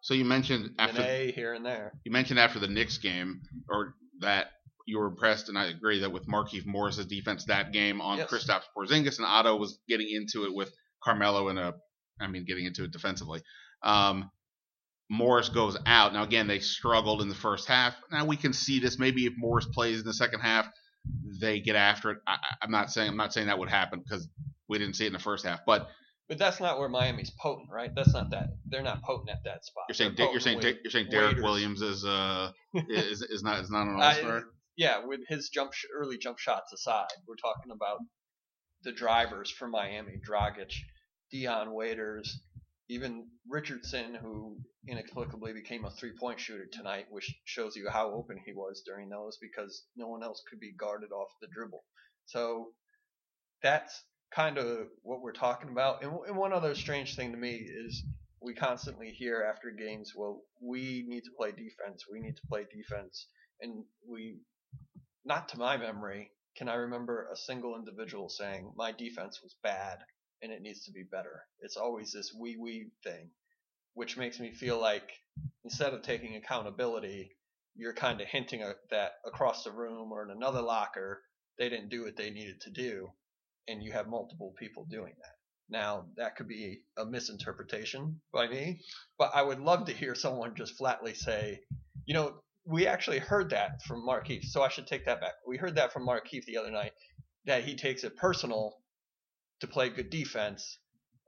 so 0.02 0.14
you 0.14 0.26
mentioned 0.26 0.72
after 0.78 1.02
here 1.04 1.54
and 1.54 1.66
there. 1.66 1.94
you 2.04 2.12
mentioned 2.12 2.40
after 2.40 2.60
the 2.60 2.68
Knicks 2.68 2.98
game, 2.98 3.42
or 3.70 3.96
that 4.20 4.48
you 4.86 5.00
were 5.00 5.08
impressed, 5.08 5.50
and 5.50 5.58
I 5.58 5.68
agree 5.68 6.02
that 6.02 6.12
with 6.12 6.28
Markieff 6.28 6.66
Morris's 6.66 7.06
defense 7.06 7.46
that 7.46 7.72
game 7.72 8.02
on 8.02 8.18
Yes. 8.18 8.30
Kristaps 8.30 8.64
Porzingis, 8.78 9.18
and 9.18 9.26
Otto 9.26 9.56
was 9.56 9.80
getting 9.88 10.10
into 10.10 10.46
it 10.46 10.54
with 10.54 10.72
Carmelo 11.04 11.50
in 11.50 11.58
a, 11.58 11.74
I 12.20 12.28
mean, 12.28 12.46
getting 12.46 12.66
into 12.66 12.84
it 12.84 12.92
defensively. 12.92 13.42
Um, 13.82 14.30
Morris 15.10 15.50
goes 15.50 15.78
out. 15.86 16.14
Now 16.14 16.24
again, 16.24 16.48
they 16.48 16.60
struggled 16.60 17.22
in 17.22 17.30
the 17.30 17.36
first 17.36 17.68
half. 17.68 17.96
Now 18.12 18.26
we 18.26 18.36
can 18.38 18.52
see 18.54 18.80
this. 18.80 18.98
Maybe 19.00 19.26
if 19.26 19.34
Morris 19.38 19.68
plays 19.74 20.00
in 20.00 20.06
the 20.06 20.14
second 20.14 20.40
half, 20.42 20.68
they 21.40 21.60
get 21.60 21.76
after 21.76 22.12
it. 22.12 22.18
I, 22.28 22.38
I'm 22.62 22.72
not 22.72 22.92
saying 22.92 23.10
I'm 23.10 23.18
not 23.18 23.34
saying 23.34 23.48
that 23.48 23.60
would 23.60 23.70
happen 23.70 24.02
because 24.04 24.28
we 24.68 24.78
didn't 24.80 24.96
see 24.96 25.06
it 25.06 25.08
in 25.08 25.14
the 25.14 25.20
first 25.20 25.46
half. 25.46 25.62
But 25.66 25.90
But 26.30 26.38
that's 26.38 26.60
not 26.60 26.80
where 26.80 26.90
Miami's 26.90 27.32
potent, 27.32 27.70
right? 27.72 27.94
That's 27.94 28.14
not 28.14 28.30
that. 28.32 28.50
They're 28.66 28.82
not 28.84 29.04
potent 29.04 29.30
at 29.30 29.44
that 29.46 29.66
spot. 29.66 29.86
you're 29.90 29.96
saying 29.96 30.16
Dick, 30.16 30.30
you're 30.32 30.40
saying 30.40 30.60
Dick, 30.60 30.78
you're 30.84 30.92
saying 30.92 31.08
Derek 31.10 31.30
waiters. 31.32 31.44
Williams 31.44 31.82
is 31.82 32.06
uh 32.06 32.52
is 32.90 33.22
is 33.22 33.44
not 33.44 33.60
is 33.60 33.70
not 33.70 33.88
an 33.88 34.00
all 34.02 34.14
star. 34.14 34.44
yeah, 34.78 35.06
with 35.06 35.22
his 35.28 35.50
jump 35.50 35.74
sh- 35.74 35.86
early 35.96 36.18
jump 36.18 36.40
shots 36.40 36.72
aside, 36.74 37.08
we're 37.28 37.36
talking 37.36 37.72
about 37.72 38.00
the 38.84 38.92
drivers 38.92 39.50
for 39.52 39.68
Miami: 39.68 40.20
Dragic, 40.28 40.74
Dion 41.32 41.74
Waiters, 41.74 42.40
even 42.90 43.28
Richardson, 43.48 44.16
who 44.16 44.58
inexplicably 44.88 45.54
became 45.54 45.86
a 45.86 45.92
three-point 45.92 46.40
shooter 46.40 46.68
tonight, 46.72 47.06
which 47.10 47.34
shows 47.46 47.76
you 47.76 47.88
how 47.90 48.12
open 48.12 48.38
he 48.46 48.54
was 48.54 48.84
during 48.86 49.10
those 49.10 49.38
because 49.42 49.86
no 49.96 50.08
one 50.08 50.24
else 50.24 50.42
could 50.50 50.60
be 50.60 50.74
guarded 50.74 51.12
off 51.12 51.30
the 51.42 51.48
dribble. 51.54 51.84
So 52.26 52.68
that's 53.62 54.04
kind 54.34 54.58
of 54.58 54.88
what 55.02 55.22
we're 55.22 55.32
talking 55.32 55.70
about. 55.70 56.04
And, 56.04 56.14
and 56.28 56.38
one 56.38 56.54
other 56.54 56.76
strange 56.76 57.16
thing 57.16 57.32
to 57.32 57.38
me 57.38 57.56
is 57.56 58.04
we 58.42 58.54
constantly 58.54 59.12
hear 59.12 59.48
after 59.50 59.72
games, 59.72 60.12
well, 60.16 60.42
we 60.62 61.06
need 61.08 61.22
to 61.22 61.32
play 61.38 61.52
defense. 61.52 62.04
We 62.12 62.20
need 62.20 62.36
to 62.36 62.48
play 62.50 62.66
defense. 62.70 63.28
And 63.62 63.86
we, 64.10 64.40
not 65.24 65.50
to 65.50 65.58
my 65.58 65.78
memory, 65.78 66.32
can 66.58 66.68
I 66.68 66.76
remember 66.76 67.30
a 67.32 67.38
single 67.38 67.78
individual 67.78 68.28
saying, 68.28 68.74
my 68.76 68.92
defense 68.92 69.40
was 69.42 69.56
bad 69.64 70.00
and 70.44 70.52
it 70.52 70.62
needs 70.62 70.84
to 70.86 70.92
be 70.92 71.04
better. 71.04 71.42
It's 71.62 71.78
always 71.78 72.12
this 72.12 72.36
we 72.38 72.58
we 72.58 72.92
thing, 73.04 73.30
which 73.94 74.18
makes 74.18 74.40
me 74.40 74.52
feel 74.52 74.80
like 74.80 75.10
instead 75.64 75.94
of 75.94 76.04
taking 76.04 76.36
accountability, 76.36 77.32
you're 77.76 77.94
kind 77.94 78.20
of 78.22 78.28
hinting 78.28 78.62
at 78.62 78.76
that 78.92 79.14
across 79.26 79.64
the 79.64 79.72
room 79.72 80.12
or 80.12 80.24
in 80.24 80.32
another 80.32 80.62
locker, 80.62 81.22
they 81.58 81.70
didn't 81.70 81.90
do 81.90 82.04
what 82.04 82.18
they 82.18 82.30
needed 82.30 82.60
to 82.62 82.72
do, 82.72 83.08
and 83.68 83.82
you 83.82 83.94
have 83.94 84.08
multiple 84.08 84.54
people 84.60 84.86
doing 84.90 85.14
that. 85.18 85.36
Now, 85.70 86.06
that 86.18 86.36
could 86.36 86.48
be 86.48 86.82
a 86.98 87.06
misinterpretation 87.06 88.20
by 88.34 88.48
me, 88.48 88.82
but 89.18 89.32
I 89.34 89.42
would 89.42 89.60
love 89.60 89.86
to 89.86 89.94
hear 89.94 90.14
someone 90.14 90.56
just 90.56 90.76
flatly 90.76 91.14
say, 91.14 91.62
you 92.06 92.14
know, 92.14 92.36
we 92.66 92.86
actually 92.86 93.20
heard 93.20 93.50
that 93.52 93.82
from 93.88 94.06
Markieff, 94.06 94.44
so 94.44 94.62
I 94.62 94.70
should 94.70 94.88
take 94.88 95.06
that 95.06 95.22
back. 95.22 95.34
We 95.48 95.58
heard 95.58 95.76
that 95.76 95.94
from 95.94 96.06
Markieff 96.06 96.46
the 96.46 96.58
other 96.58 96.72
night 96.72 96.92
that 97.46 97.64
he 97.64 97.76
takes 97.76 98.04
it 98.04 98.16
personal 98.18 98.78
to 99.64 99.68
play 99.68 99.90
good 99.90 100.10
defense, 100.10 100.78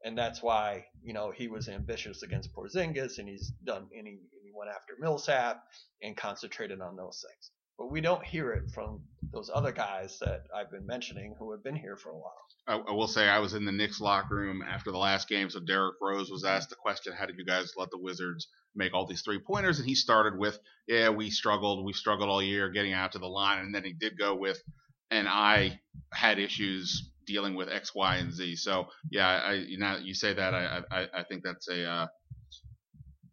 and 0.03 0.17
that's 0.17 0.43
why 0.43 0.85
you 1.01 1.13
know 1.13 1.31
he 1.31 1.47
was 1.47 1.69
ambitious 1.69 2.21
against 2.21 2.53
Porzingis, 2.53 3.17
and 3.17 3.27
he's 3.29 3.51
done, 3.65 3.87
and 3.97 4.05
he, 4.05 4.19
he 4.43 4.51
went 4.53 4.69
after 4.69 4.93
Millsap 4.99 5.63
and 6.03 6.15
concentrated 6.17 6.81
on 6.81 6.95
those 6.97 7.23
things. 7.27 7.51
but 7.79 7.91
we 7.91 8.01
don't 8.01 8.23
hear 8.25 8.51
it 8.51 8.69
from 8.73 9.01
those 9.31 9.49
other 9.53 9.71
guys 9.71 10.19
that 10.19 10.43
I've 10.55 10.71
been 10.71 10.85
mentioning 10.85 11.35
who 11.39 11.51
have 11.51 11.63
been 11.63 11.75
here 11.75 11.97
for 11.97 12.09
a 12.09 12.17
while. 12.17 12.41
I, 12.67 12.75
I 12.77 12.93
will 12.93 13.07
say 13.07 13.27
I 13.27 13.39
was 13.39 13.53
in 13.53 13.65
the 13.65 13.71
Knicks 13.71 14.01
locker 14.01 14.35
room 14.35 14.61
after 14.61 14.91
the 14.91 14.97
last 14.97 15.27
game, 15.29 15.49
so 15.49 15.59
Derrick 15.59 15.95
Rose 16.01 16.29
was 16.31 16.43
asked 16.45 16.69
the 16.69 16.75
question, 16.75 17.13
"How 17.13 17.25
did 17.25 17.37
you 17.37 17.45
guys 17.45 17.73
let 17.77 17.89
the 17.91 17.99
Wizards 17.99 18.47
make 18.75 18.93
all 18.93 19.05
these 19.07 19.21
three 19.23 19.39
pointers?" 19.39 19.79
And 19.79 19.87
he 19.87 19.95
started 19.95 20.37
with, 20.37 20.59
"Yeah, 20.87 21.09
we 21.09 21.29
struggled. 21.29 21.85
We 21.85 21.93
struggled 21.93 22.29
all 22.29 22.41
year 22.43 22.69
getting 22.69 22.93
out 22.93 23.13
to 23.13 23.19
the 23.19 23.27
line." 23.27 23.59
And 23.59 23.73
then 23.73 23.83
he 23.83 23.93
did 23.93 24.17
go 24.17 24.35
with, 24.35 24.61
"And 25.09 25.27
I 25.27 25.79
had 26.13 26.39
issues 26.39 27.11
dealing 27.25 27.55
with 27.55 27.69
X, 27.69 27.93
Y, 27.95 28.15
and 28.17 28.33
Z." 28.33 28.55
So 28.57 28.87
yeah, 29.11 29.27
I, 29.27 29.53
you 29.53 29.77
know, 29.77 29.97
you 30.01 30.13
say 30.13 30.33
that 30.33 30.53
I 30.53 30.81
I, 30.91 31.07
I 31.13 31.23
think 31.23 31.43
that's 31.43 31.67
a 31.69 31.85
uh, 31.85 32.07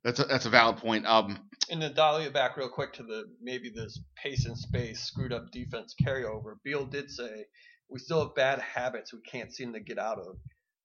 that's 0.04 0.18
a 0.20 0.24
that's 0.24 0.46
a 0.46 0.50
valid 0.50 0.78
point. 0.78 1.06
Um, 1.06 1.38
And 1.70 1.80
to 1.80 1.90
dial 1.90 2.16
it 2.16 2.32
back 2.32 2.56
real 2.56 2.68
quick 2.68 2.94
to 2.94 3.02
the 3.02 3.24
maybe 3.40 3.70
this 3.70 4.00
pace 4.16 4.46
and 4.46 4.58
space 4.58 5.00
screwed 5.00 5.32
up 5.32 5.50
defense 5.52 5.94
carryover. 6.04 6.56
Beal 6.64 6.86
did 6.86 7.10
say 7.10 7.46
we 7.88 7.98
still 7.98 8.24
have 8.26 8.34
bad 8.34 8.60
habits 8.60 9.12
we 9.12 9.20
can't 9.20 9.52
seem 9.54 9.72
to 9.74 9.80
get 9.80 9.98
out 9.98 10.18
of. 10.18 10.36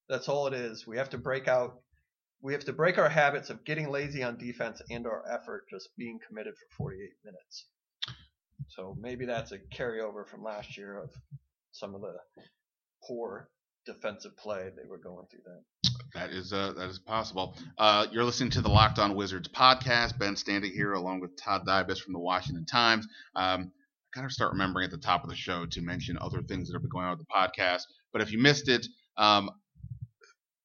That's 0.10 0.30
all 0.30 0.48
it 0.48 0.54
is. 0.54 0.86
We 0.88 0.98
have 0.98 1.10
to 1.12 1.18
break 1.18 1.48
out. 1.48 1.82
We 2.42 2.54
have 2.54 2.66
to 2.66 2.74
break 2.74 2.98
our 3.00 3.10
habits 3.10 3.50
of 3.50 3.66
getting 3.66 3.90
lazy 3.90 4.24
on 4.24 4.38
defense 4.38 4.82
and 4.90 5.08
our 5.08 5.24
effort 5.32 5.66
just 5.70 5.90
being 5.98 6.20
committed 6.28 6.54
for 6.56 6.78
48 6.78 7.10
minutes. 7.26 7.66
So 8.70 8.96
maybe 9.00 9.26
that's 9.26 9.52
a 9.52 9.60
carryover 9.60 10.28
from 10.28 10.44
last 10.44 10.78
year 10.78 10.98
of 11.02 11.10
some 11.72 11.96
of 11.96 12.02
the 12.02 12.16
poor 13.06 13.50
defensive 13.86 14.36
play 14.38 14.70
they 14.76 14.88
were 14.88 14.98
going 14.98 15.26
through 15.32 15.40
then. 15.46 15.62
That 16.14 16.30
is 16.32 16.52
uh, 16.54 16.74
that 16.78 16.90
is 16.90 17.00
possible. 17.00 17.56
Uh, 17.78 18.08
you're 18.12 18.24
listening 18.24 18.50
to 18.52 18.62
the 18.62 18.70
Locked 18.70 19.00
On 19.00 19.16
Wizards 19.16 19.48
podcast. 19.50 20.18
Ben 20.18 20.36
Standig 20.36 20.74
here 20.74 20.94
along 20.94 21.22
with 21.22 21.38
Todd 21.38 21.66
Dybus 21.66 22.00
from 22.00 22.14
the 22.14 22.20
Washington 22.20 22.66
Times. 22.66 23.08
Um, 23.36 23.72
I 24.16 24.22
gotta 24.22 24.34
start 24.34 24.52
remembering 24.52 24.86
at 24.86 24.92
the 24.92 24.98
top 24.98 25.24
of 25.24 25.30
the 25.30 25.36
show 25.36 25.66
to 25.66 25.82
mention 25.82 26.18
other 26.20 26.42
things 26.42 26.68
that 26.68 26.74
have 26.74 26.82
been 26.82 26.90
going 26.90 27.06
on 27.06 27.18
with 27.18 27.26
the 27.28 27.34
podcast. 27.34 27.84
But 28.12 28.22
if 28.22 28.32
you 28.32 28.40
missed 28.40 28.68
it, 28.68 28.88
um, 29.18 29.50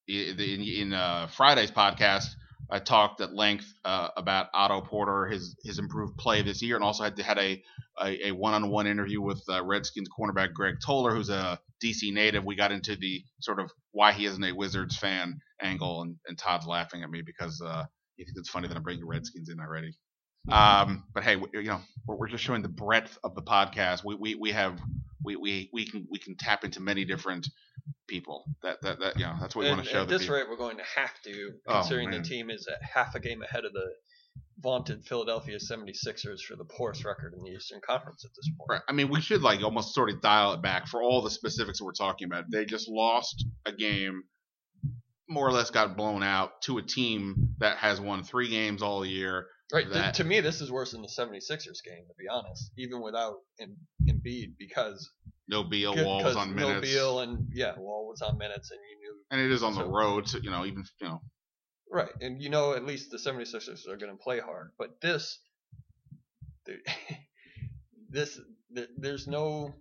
in, 0.09 0.39
in 0.41 0.93
uh, 0.93 1.29
Friday's 1.29 1.71
podcast, 1.71 2.27
I 2.73 2.79
talked 2.79 3.21
at 3.21 3.35
length 3.35 3.71
uh, 3.85 4.09
about 4.17 4.49
Otto 4.55 4.81
Porter, 4.81 5.27
his 5.27 5.55
his 5.63 5.79
improved 5.79 6.17
play 6.17 6.41
this 6.41 6.63
year, 6.63 6.75
and 6.75 6.85
also 6.85 7.05
had 7.05 7.19
had 7.19 7.39
a 7.39 7.63
a, 8.03 8.29
a 8.29 8.33
one-on-one 8.33 8.87
interview 8.87 9.21
with 9.21 9.43
uh, 9.49 9.63
Redskins 9.63 10.09
cornerback 10.09 10.55
Greg 10.55 10.77
Toler, 10.85 11.15
who's 11.15 11.29
a 11.29 11.61
DC 11.85 12.13
native. 12.15 12.45
We 12.45 12.57
got 12.57 12.73
into 12.73 12.97
the 12.97 13.23
sort 13.41 13.61
of 13.61 13.71
why 13.91 14.13
he 14.13 14.25
isn't 14.25 14.43
a 14.43 14.53
Wizards 14.55 14.97
fan 14.97 15.39
angle, 15.61 16.01
and, 16.01 16.17
and 16.27 16.39
Todd's 16.39 16.67
laughing 16.67 17.03
at 17.03 17.11
me 17.11 17.21
because 17.21 17.61
uh, 17.61 17.85
he 18.17 18.25
thinks 18.25 18.39
it's 18.39 18.49
funny 18.49 18.69
that 18.69 18.77
I'm 18.77 18.83
bringing 18.83 19.07
Redskins 19.07 19.51
in 19.51 19.61
already. 19.61 19.93
Um, 20.51 21.05
but 21.15 21.23
hey, 21.23 21.37
you 21.53 21.63
know, 21.65 21.81
we're, 22.07 22.17
we're 22.17 22.29
just 22.29 22.43
showing 22.43 22.63
the 22.63 22.69
breadth 22.69 23.19
of 23.23 23.35
the 23.35 23.43
podcast. 23.43 24.03
We 24.03 24.15
we, 24.15 24.35
we 24.35 24.53
have 24.53 24.81
we, 25.25 25.37
we, 25.37 25.71
we 25.73 25.87
can 25.87 26.07
we 26.11 26.19
can 26.19 26.37
tap 26.37 26.65
into 26.65 26.81
many 26.81 27.05
different 27.05 27.49
people. 28.09 28.45
That 28.63 28.81
that, 28.83 28.99
that 29.01 29.19
you 29.19 29.25
know 29.25 29.35
that's 29.41 29.55
what 29.57 29.63
we 29.63 29.69
And 29.69 29.77
want 29.79 29.87
to 29.89 29.93
show. 29.93 30.03
At 30.03 30.09
this 30.09 30.23
people. 30.23 30.37
rate, 30.37 30.47
we're 30.49 30.57
going 30.57 30.77
to 30.79 30.85
have 30.97 31.13
to, 31.25 31.51
Oh, 31.67 31.73
considering 31.75 32.11
the 32.11 32.21
team 32.23 32.51
is 32.51 32.67
at 32.67 32.83
half 32.83 33.15
a 33.15 33.21
game 33.21 33.43
ahead 33.43 33.65
of 33.65 33.73
the 33.73 33.87
vaunted 34.61 35.05
Philadelphia 35.05 35.59
76ers 35.59 36.41
for 36.43 36.55
the 36.57 36.65
poorest 36.65 37.05
record 37.05 37.35
in 37.35 37.43
the 37.43 37.51
Eastern 37.51 37.81
Conference 37.85 38.25
at 38.25 38.31
this 38.37 38.49
point. 38.57 38.69
Right. 38.71 38.81
I 38.89 38.93
mean, 38.93 39.09
we 39.09 39.21
should 39.21 39.43
like 39.43 39.63
almost 39.63 39.95
sort 39.95 40.11
of 40.11 40.21
dial 40.21 40.53
it 40.53 40.63
back 40.63 40.87
for 40.87 41.03
all 41.03 41.21
the 41.23 41.31
specifics 41.31 41.79
that 41.79 41.85
we're 41.85 41.93
talking 41.93 42.27
about. 42.27 42.45
They 42.51 42.65
just 42.65 42.89
lost 42.89 43.45
a 43.67 43.73
game, 43.73 44.23
more 45.29 45.49
or 45.49 45.53
less 45.53 45.71
got 45.71 45.97
blown 45.97 46.23
out 46.23 46.63
to 46.63 46.79
a 46.79 46.83
team 46.83 47.55
that 47.59 47.79
has 47.79 48.01
won 48.01 48.23
three 48.23 48.49
games 48.51 48.83
all 48.83 49.05
year. 49.05 49.47
Right. 49.73 49.91
That- 49.91 50.15
to 50.15 50.25
me, 50.25 50.41
this 50.41 50.61
is 50.61 50.71
worse 50.71 50.93
than 50.93 51.03
the 51.03 51.09
76ers 51.09 51.83
game, 51.85 52.05
to 52.07 52.15
be 52.19 52.29
honest, 52.31 52.71
even 52.79 53.01
without 53.03 53.37
Em- 53.61 53.77
Embiid, 54.07 54.53
because 54.59 55.11
No 55.49 55.65
Beal, 55.65 55.95
Wall 55.95 56.23
was 56.23 56.37
on 56.37 56.55
no 56.55 56.69
minutes, 56.69 56.91
Beal 56.91 57.21
and 57.21 57.49
yeah, 57.53 57.79
Wall 57.79 58.09
was 58.09 58.23
on 58.23 58.39
minutes, 58.39 58.71
and 58.71 58.81
you 58.91 58.99
knew 59.01 59.19
and 59.31 59.41
it 59.41 59.51
is 59.51 59.63
on 59.63 59.75
the 59.75 59.85
road. 59.85 60.29
So 60.29 60.39
you 60.39 60.51
know, 60.51 60.65
even 60.65 60.85
you 61.01 61.09
know, 61.09 61.21
right, 61.91 62.13
and 62.21 62.41
you 62.41 62.49
know 62.49 62.75
at 62.75 62.85
least 62.85 63.11
the 63.11 63.19
76ers 63.19 63.89
are 63.89 63.97
going 63.97 64.13
to 64.13 64.23
play 64.23 64.39
hard. 64.39 64.71
But 64.79 65.01
this, 65.01 65.41
this, 68.11 68.39
there's 68.97 69.27
no, 69.27 69.75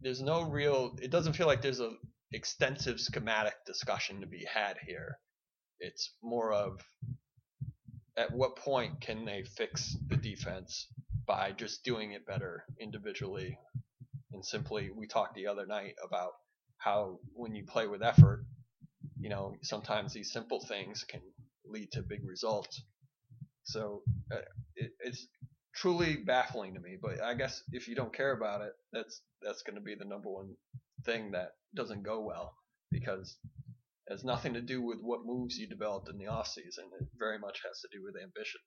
there's 0.00 0.22
no 0.22 0.42
real. 0.42 0.96
It 1.00 1.10
doesn't 1.10 1.34
feel 1.34 1.46
like 1.46 1.62
there's 1.62 1.80
a 1.80 1.92
extensive 2.32 3.00
schematic 3.00 3.54
discussion 3.64 4.20
to 4.20 4.26
be 4.26 4.44
had 4.52 4.76
here. 4.86 5.18
It's 5.80 6.14
more 6.22 6.52
of 6.52 6.80
at 8.16 8.32
what 8.32 8.56
point 8.56 9.00
can 9.00 9.24
they 9.24 9.44
fix 9.56 9.96
the 10.08 10.16
defense 10.16 10.88
by 11.26 11.52
just 11.52 11.84
doing 11.84 12.12
it 12.12 12.26
better 12.26 12.64
individually 12.80 13.56
and 14.38 14.44
simply 14.44 14.90
we 14.94 15.08
talked 15.08 15.34
the 15.34 15.48
other 15.48 15.66
night 15.66 15.94
about 16.06 16.30
how 16.78 17.18
when 17.32 17.54
you 17.56 17.64
play 17.64 17.88
with 17.88 18.02
effort 18.02 18.44
you 19.18 19.28
know 19.28 19.52
sometimes 19.62 20.12
these 20.12 20.32
simple 20.32 20.64
things 20.64 21.04
can 21.04 21.20
lead 21.66 21.90
to 21.92 22.02
big 22.02 22.26
results. 22.26 22.82
So 23.64 24.02
uh, 24.32 24.36
it, 24.76 24.92
it's 25.00 25.26
truly 25.74 26.16
baffling 26.16 26.74
to 26.74 26.80
me 26.80 26.96
but 27.00 27.22
i 27.22 27.34
guess 27.34 27.62
if 27.72 27.86
you 27.86 27.94
don't 27.94 28.12
care 28.12 28.32
about 28.32 28.62
it 28.62 28.72
that's 28.92 29.20
that's 29.42 29.62
going 29.62 29.76
to 29.76 29.82
be 29.82 29.94
the 29.94 30.04
number 30.04 30.28
one 30.28 30.54
thing 31.04 31.30
that 31.32 31.50
doesn't 31.74 32.02
go 32.02 32.20
well 32.20 32.54
because 32.90 33.36
it 34.06 34.12
has 34.12 34.24
nothing 34.24 34.54
to 34.54 34.62
do 34.62 34.82
with 34.82 34.98
what 35.00 35.26
moves 35.26 35.58
you 35.58 35.68
developed 35.68 36.08
in 36.08 36.18
the 36.18 36.26
off 36.26 36.48
season. 36.48 36.84
It 37.00 37.08
very 37.18 37.38
much 37.38 37.60
has 37.66 37.80
to 37.80 37.88
do 37.92 38.02
with 38.02 38.14
ambition. 38.20 38.60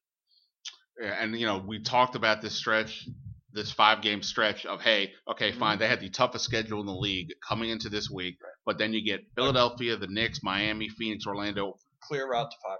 Yeah, 1.02 1.24
and 1.24 1.40
you 1.40 1.48
know, 1.48 1.58
we 1.58 1.82
talked 1.82 2.16
about 2.16 2.42
this 2.42 2.56
stretch, 2.56 3.08
this 3.54 3.72
five 3.72 4.02
game 4.02 4.22
stretch 4.22 4.66
of 4.66 4.82
hey, 4.82 5.12
okay, 5.30 5.52
fine, 5.52 5.78
they 5.80 5.88
had 5.88 6.00
the 6.00 6.10
toughest 6.10 6.46
schedule 6.46 6.80
in 6.80 6.86
the 6.86 6.94
league 6.96 7.30
coming 7.48 7.70
into 7.70 7.90
this 7.90 8.10
week, 8.10 8.36
but 8.66 8.78
then 8.78 8.94
you 8.94 9.04
get 9.06 9.22
Philadelphia, 9.36 9.98
the 9.98 10.08
Knicks, 10.08 10.40
Miami, 10.44 10.90
Phoenix, 10.90 11.26
Orlando. 11.28 11.78
clear 12.02 12.30
route 12.30 12.50
to 12.52 12.58
500 12.64 12.78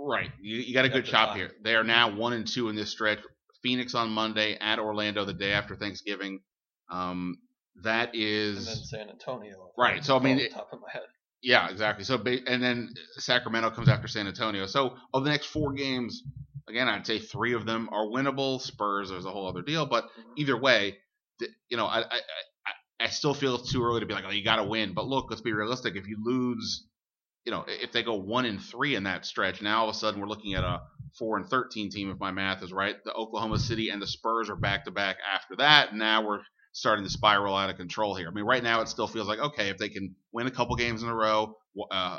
Right, 0.00 0.30
you, 0.40 0.58
you 0.58 0.74
got 0.74 0.84
a 0.84 0.88
good 0.88 1.06
shot 1.06 1.36
here. 1.36 1.50
They 1.62 1.74
are 1.74 1.82
now 1.82 2.14
one 2.14 2.32
and 2.32 2.46
two 2.46 2.68
in 2.68 2.76
this 2.76 2.90
stretch. 2.90 3.18
Phoenix 3.62 3.94
on 3.96 4.10
Monday, 4.10 4.56
at 4.60 4.78
Orlando 4.78 5.24
the 5.24 5.32
day 5.32 5.50
after 5.52 5.74
Thanksgiving. 5.74 6.40
Um, 6.90 7.38
that 7.82 8.14
and 8.14 8.56
then 8.56 8.62
San 8.62 9.08
Antonio. 9.10 9.72
Right, 9.76 10.04
so, 10.04 10.16
I 10.16 10.20
mean, 10.20 10.38
it- 10.38 10.52
top 10.52 10.68
of 10.72 10.80
my 10.80 10.90
head. 10.92 11.02
Yeah, 11.40 11.68
exactly. 11.70 12.04
So, 12.04 12.16
and 12.16 12.62
then 12.62 12.92
Sacramento 13.18 13.70
comes 13.70 13.88
after 13.88 14.08
San 14.08 14.26
Antonio. 14.26 14.66
So, 14.66 14.96
of 15.14 15.22
the 15.24 15.30
next 15.30 15.46
four 15.46 15.72
games, 15.72 16.22
again, 16.68 16.88
I'd 16.88 17.06
say 17.06 17.18
three 17.18 17.54
of 17.54 17.66
them 17.66 17.88
are 17.92 18.06
winnable. 18.06 18.60
Spurs 18.60 19.10
is 19.10 19.24
a 19.24 19.30
whole 19.30 19.48
other 19.48 19.62
deal, 19.62 19.86
but 19.86 20.08
either 20.36 20.56
way, 20.56 20.98
you 21.68 21.76
know, 21.76 21.86
I, 21.86 22.00
I, 22.00 22.04
I, 22.16 23.04
I 23.04 23.08
still 23.08 23.34
feel 23.34 23.54
it's 23.56 23.72
too 23.72 23.84
early 23.84 24.00
to 24.00 24.06
be 24.06 24.14
like, 24.14 24.24
oh, 24.26 24.30
you 24.30 24.44
got 24.44 24.56
to 24.56 24.64
win. 24.64 24.92
But 24.94 25.06
look, 25.06 25.26
let's 25.30 25.42
be 25.42 25.52
realistic. 25.52 25.96
If 25.96 26.08
you 26.08 26.18
lose, 26.22 26.86
you 27.44 27.52
know, 27.52 27.64
if 27.66 27.92
they 27.92 28.02
go 28.02 28.14
one 28.14 28.44
and 28.44 28.60
three 28.60 28.94
in 28.94 29.04
that 29.04 29.24
stretch, 29.24 29.62
now 29.62 29.82
all 29.82 29.88
of 29.88 29.94
a 29.94 29.98
sudden 29.98 30.20
we're 30.20 30.26
looking 30.28 30.54
at 30.54 30.64
a 30.64 30.82
four 31.18 31.36
and 31.36 31.46
thirteen 31.46 31.90
team, 31.90 32.10
if 32.10 32.18
my 32.18 32.30
math 32.30 32.62
is 32.62 32.72
right. 32.72 32.96
The 33.04 33.12
Oklahoma 33.12 33.58
City 33.58 33.90
and 33.90 34.02
the 34.02 34.06
Spurs 34.06 34.50
are 34.50 34.56
back 34.56 34.84
to 34.84 34.90
back 34.90 35.16
after 35.34 35.56
that. 35.56 35.94
Now 35.94 36.26
we're 36.26 36.40
starting 36.72 37.04
to 37.04 37.10
spiral 37.10 37.56
out 37.56 37.70
of 37.70 37.76
control 37.76 38.14
here. 38.14 38.28
I 38.28 38.30
mean, 38.30 38.44
right 38.44 38.62
now 38.62 38.80
it 38.82 38.88
still 38.88 39.08
feels 39.08 39.28
like 39.28 39.38
okay, 39.38 39.70
if 39.70 39.78
they 39.78 39.88
can 39.88 40.14
win 40.32 40.46
a 40.46 40.50
couple 40.50 40.76
games 40.76 41.02
in 41.02 41.08
a 41.08 41.14
row. 41.14 41.54
Uh, 41.90 42.18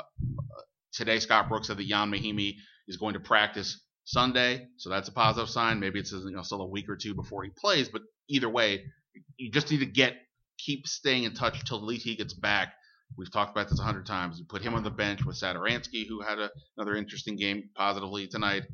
today, 0.92 1.18
Scott 1.18 1.48
Brooks 1.48 1.66
said 1.68 1.76
that 1.76 1.86
Ian 1.86 2.10
Mahinmi 2.10 2.54
is 2.88 2.96
going 2.96 3.14
to 3.14 3.20
practice 3.20 3.80
Sunday, 4.10 4.66
so 4.76 4.90
that's 4.90 5.08
a 5.08 5.12
positive 5.12 5.48
sign. 5.48 5.78
Maybe 5.78 6.00
it's 6.00 6.10
you 6.10 6.32
know 6.32 6.42
still 6.42 6.62
a 6.62 6.66
week 6.66 6.88
or 6.88 6.96
two 6.96 7.14
before 7.14 7.44
he 7.44 7.50
plays, 7.56 7.88
but 7.88 8.02
either 8.28 8.48
way, 8.48 8.84
you 9.36 9.52
just 9.52 9.70
need 9.70 9.78
to 9.80 9.86
get 9.86 10.14
keep 10.58 10.86
staying 10.88 11.24
in 11.24 11.32
touch 11.32 11.64
till 11.64 11.78
at 11.78 11.84
least 11.84 12.04
he 12.04 12.16
gets 12.16 12.34
back. 12.34 12.74
We've 13.16 13.30
talked 13.30 13.52
about 13.52 13.68
this 13.68 13.78
a 13.78 13.84
hundred 13.84 14.06
times. 14.06 14.38
You 14.38 14.46
put 14.46 14.62
him 14.62 14.74
on 14.74 14.82
the 14.82 14.90
bench 14.90 15.24
with 15.24 15.36
Satoransky, 15.36 16.08
who 16.08 16.20
had 16.22 16.40
a, 16.40 16.50
another 16.76 16.96
interesting 16.96 17.36
game 17.36 17.70
positively 17.76 18.26
tonight. 18.26 18.64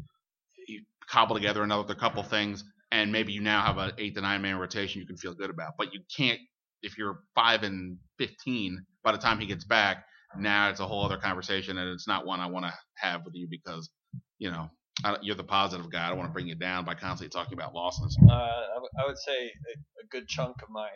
You 0.69 0.83
cobble 1.07 1.37
together 1.37 1.63
another 1.63 1.95
couple 1.95 2.23
things, 2.23 2.65
and 2.91 3.13
maybe 3.13 3.35
you 3.35 3.43
now 3.43 3.63
have 3.63 3.77
an 3.77 3.93
eight 3.99 4.15
to 4.15 4.23
nine 4.23 4.41
man 4.41 4.57
rotation 4.57 5.03
you 5.03 5.07
can 5.07 5.19
feel 5.19 5.35
good 5.35 5.51
about. 5.51 5.75
But 5.77 5.93
you 5.93 6.01
can't 6.17 6.41
if 6.81 6.97
you're 6.97 7.21
five 7.35 7.63
and 7.63 7.99
fifteen 8.17 8.87
by 9.05 9.13
the 9.13 9.19
time 9.19 9.39
he 9.39 9.47
gets 9.47 9.65
back. 9.65 10.07
Now 10.39 10.71
it's 10.71 10.81
a 10.81 10.87
whole 10.87 11.05
other 11.05 11.19
conversation, 11.19 11.77
and 11.77 11.91
it's 11.91 12.09
not 12.09 12.25
one 12.25 12.41
I 12.41 12.47
want 12.47 12.65
to 12.65 12.73
have 12.95 13.23
with 13.27 13.35
you 13.35 13.49
because 13.51 13.91
you 14.39 14.51
know 14.51 14.71
I, 15.05 15.17
you're 15.23 15.37
the 15.37 15.45
positive 15.45 15.91
guy. 15.91 16.07
I 16.07 16.09
don't 16.09 16.19
want 16.19 16.31
to 16.31 16.33
bring 16.33 16.47
you 16.49 16.55
down 16.55 16.85
by 16.85 16.95
constantly 16.95 17.29
talking 17.29 17.59
about 17.59 17.75
losses. 17.75 18.17
Uh, 18.29 18.33
I, 18.33 18.75
w- 18.75 18.91
I 19.03 19.07
would 19.07 19.19
say 19.19 19.47
a, 19.47 20.05
a 20.05 20.07
good 20.11 20.27
chunk 20.29 20.63
of 20.63 20.71
my 20.71 20.89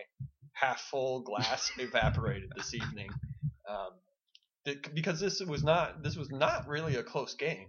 half 0.53 0.81
full 0.81 1.23
glass 1.23 1.71
evaporated 1.79 2.51
this 2.57 2.75
evening, 2.75 3.09
um, 3.69 3.91
th- 4.65 4.85
because 4.95 5.21
this 5.21 5.41
was 5.41 5.63
not 5.63 6.03
this 6.03 6.17
was 6.17 6.31
not 6.31 6.67
really 6.69 6.97
a 6.97 7.03
close 7.03 7.35
game. 7.35 7.69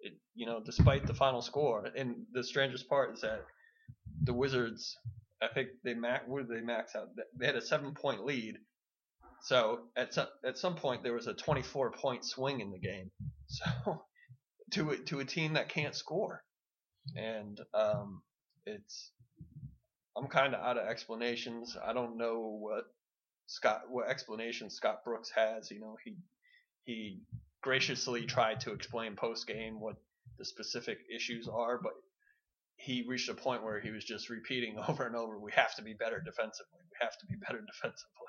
It, 0.00 0.14
you 0.34 0.46
know, 0.46 0.60
despite 0.64 1.06
the 1.06 1.14
final 1.14 1.42
score, 1.42 1.86
and 1.96 2.26
the 2.32 2.44
strangest 2.44 2.88
part 2.88 3.14
is 3.14 3.22
that 3.22 3.42
the 4.22 4.34
Wizards, 4.34 4.96
I 5.42 5.48
think 5.52 5.68
they 5.84 5.94
max 5.94 6.24
what 6.26 6.48
did 6.48 6.56
they 6.56 6.64
max 6.64 6.94
out? 6.96 7.08
They 7.38 7.46
had 7.46 7.56
a 7.56 7.62
seven 7.62 7.94
point 7.94 8.24
lead. 8.24 8.56
So 9.42 9.80
at 9.96 10.14
some 10.14 10.28
at 10.44 10.58
some 10.58 10.76
point 10.76 11.02
there 11.02 11.12
was 11.14 11.26
a 11.26 11.34
24 11.34 11.92
point 11.92 12.24
swing 12.24 12.60
in 12.60 12.70
the 12.72 12.78
game. 12.78 13.10
So 13.48 14.04
to 14.72 14.90
a, 14.92 14.96
to 14.98 15.20
a 15.20 15.24
team 15.24 15.54
that 15.54 15.68
can't 15.68 15.94
score. 15.94 16.42
and 17.16 17.60
um, 17.74 18.22
it's 18.66 19.12
I'm 20.16 20.28
kind 20.28 20.54
of 20.54 20.62
out 20.62 20.78
of 20.78 20.88
explanations. 20.88 21.76
I 21.84 21.92
don't 21.92 22.18
know 22.18 22.58
what 22.60 22.84
Scott 23.46 23.82
what 23.90 24.08
explanation 24.08 24.70
Scott 24.70 25.04
Brooks 25.04 25.30
has. 25.34 25.70
You 25.70 25.80
know, 25.80 25.96
he 26.04 26.16
he 26.84 27.20
graciously 27.62 28.26
tried 28.26 28.60
to 28.60 28.72
explain 28.72 29.16
post 29.16 29.46
game 29.46 29.80
what 29.80 29.96
the 30.38 30.44
specific 30.44 30.98
issues 31.14 31.48
are, 31.48 31.80
but 31.82 31.92
he 32.76 33.04
reached 33.08 33.28
a 33.30 33.34
point 33.34 33.64
where 33.64 33.80
he 33.80 33.90
was 33.90 34.04
just 34.04 34.30
repeating 34.30 34.78
over 34.88 35.06
and 35.06 35.16
over, 35.16 35.38
"We 35.38 35.52
have 35.52 35.74
to 35.76 35.82
be 35.82 35.94
better 35.94 36.20
defensively. 36.24 36.80
We 36.90 36.98
have 37.00 37.18
to 37.18 37.26
be 37.26 37.36
better 37.36 37.60
defensively." 37.74 38.25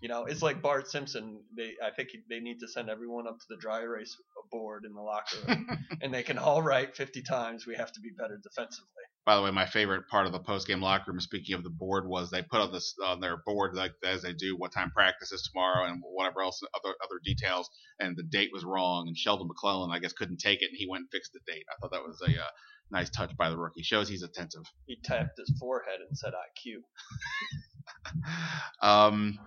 You 0.00 0.08
know, 0.08 0.24
it's 0.24 0.42
like 0.42 0.62
Bart 0.62 0.88
Simpson. 0.88 1.40
They, 1.56 1.74
I 1.82 1.90
think 1.90 2.10
they 2.28 2.40
need 2.40 2.60
to 2.60 2.68
send 2.68 2.90
everyone 2.90 3.26
up 3.26 3.38
to 3.38 3.46
the 3.48 3.56
dry 3.56 3.80
erase 3.80 4.16
board 4.50 4.84
in 4.84 4.94
the 4.94 5.00
locker 5.00 5.38
room, 5.46 5.66
and 6.02 6.12
they 6.12 6.22
can 6.22 6.38
all 6.38 6.62
write 6.62 6.96
50 6.96 7.22
times, 7.22 7.66
"We 7.66 7.74
have 7.74 7.92
to 7.92 8.00
be 8.00 8.10
better 8.16 8.38
defensively." 8.42 8.90
By 9.24 9.34
the 9.34 9.42
way, 9.42 9.50
my 9.50 9.66
favorite 9.66 10.06
part 10.08 10.26
of 10.26 10.32
the 10.32 10.38
post 10.38 10.68
game 10.68 10.80
locker 10.80 11.10
room, 11.10 11.20
speaking 11.20 11.56
of 11.56 11.64
the 11.64 11.70
board, 11.70 12.06
was 12.06 12.30
they 12.30 12.42
put 12.42 12.60
on 12.60 12.72
this 12.72 12.94
on 13.04 13.20
their 13.20 13.38
board 13.38 13.74
like 13.74 13.92
as 14.04 14.22
they 14.22 14.32
do 14.32 14.56
what 14.56 14.72
time 14.72 14.90
practice 14.90 15.32
is 15.32 15.42
tomorrow 15.42 15.84
and 15.84 16.00
whatever 16.00 16.42
else 16.42 16.62
other 16.74 16.94
other 17.02 17.20
details. 17.24 17.68
And 17.98 18.16
the 18.16 18.22
date 18.22 18.50
was 18.52 18.64
wrong, 18.64 19.08
and 19.08 19.16
Sheldon 19.16 19.48
McClellan 19.48 19.90
I 19.90 19.98
guess 19.98 20.12
couldn't 20.12 20.38
take 20.38 20.62
it, 20.62 20.68
and 20.70 20.76
he 20.76 20.86
went 20.88 21.02
and 21.02 21.10
fixed 21.10 21.32
the 21.32 21.40
date. 21.46 21.64
I 21.70 21.74
thought 21.80 21.92
that 21.92 22.06
was 22.06 22.22
a 22.22 22.40
uh, 22.40 22.48
nice 22.90 23.10
touch 23.10 23.36
by 23.36 23.50
the 23.50 23.58
rookie. 23.58 23.82
Shows 23.82 24.08
he's 24.08 24.22
attentive. 24.22 24.62
He 24.86 24.96
tapped 25.02 25.38
his 25.38 25.52
forehead 25.58 26.00
and 26.06 26.16
said 26.16 26.32
IQ. 26.32 26.82
um, 28.82 29.38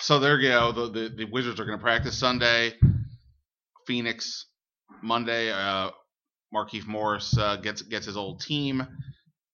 so 0.00 0.18
there 0.18 0.38
you 0.40 0.48
go. 0.48 0.72
The, 0.72 0.88
the, 0.88 1.08
the 1.08 1.24
Wizards 1.24 1.60
are 1.60 1.64
going 1.64 1.78
to 1.78 1.82
practice 1.82 2.16
Sunday. 2.16 2.74
Phoenix 3.86 4.46
Monday. 5.02 5.50
Uh, 5.50 5.90
Markieff 6.54 6.86
Morris 6.86 7.36
uh, 7.36 7.56
gets 7.56 7.82
gets 7.82 8.06
his 8.06 8.16
old 8.16 8.40
team. 8.40 8.86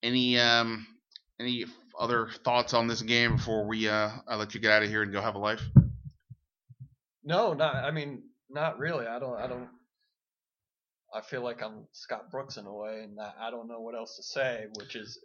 Any 0.03 0.38
um, 0.38 0.87
any 1.40 1.64
other 1.98 2.29
thoughts 2.44 2.74
on 2.74 2.87
this 2.87 3.03
game 3.03 3.37
before 3.37 3.66
we 3.66 3.88
uh, 3.88 4.11
I 4.29 4.37
let 4.37 4.55
you 4.55 4.61
get 4.61 4.72
out 4.72 4.83
of 4.83 4.88
here 4.88 5.03
and 5.03 5.12
go 5.12 5.20
have 5.20 5.35
a 5.35 5.38
life? 5.38 5.62
No, 7.22 7.55
not. 7.55 7.77
I 7.77 7.90
mean, 7.90 8.22
not 8.50 8.79
really. 8.79 9.07
I 9.07 9.18
don't. 9.18 9.37
I 9.37 9.46
don't. 9.46 9.68
I 11.14 11.20
feel 11.20 11.42
like 11.42 11.62
I'm 11.62 11.87
Scott 11.92 12.31
Brooks 12.31 12.57
in 12.57 12.66
a 12.66 12.74
way, 12.74 13.03
and 13.05 13.16
I 13.20 13.50
don't 13.50 13.68
know 13.68 13.81
what 13.81 13.94
else 13.94 14.16
to 14.16 14.22
say, 14.22 14.64
which 14.79 14.96
is 14.96 15.18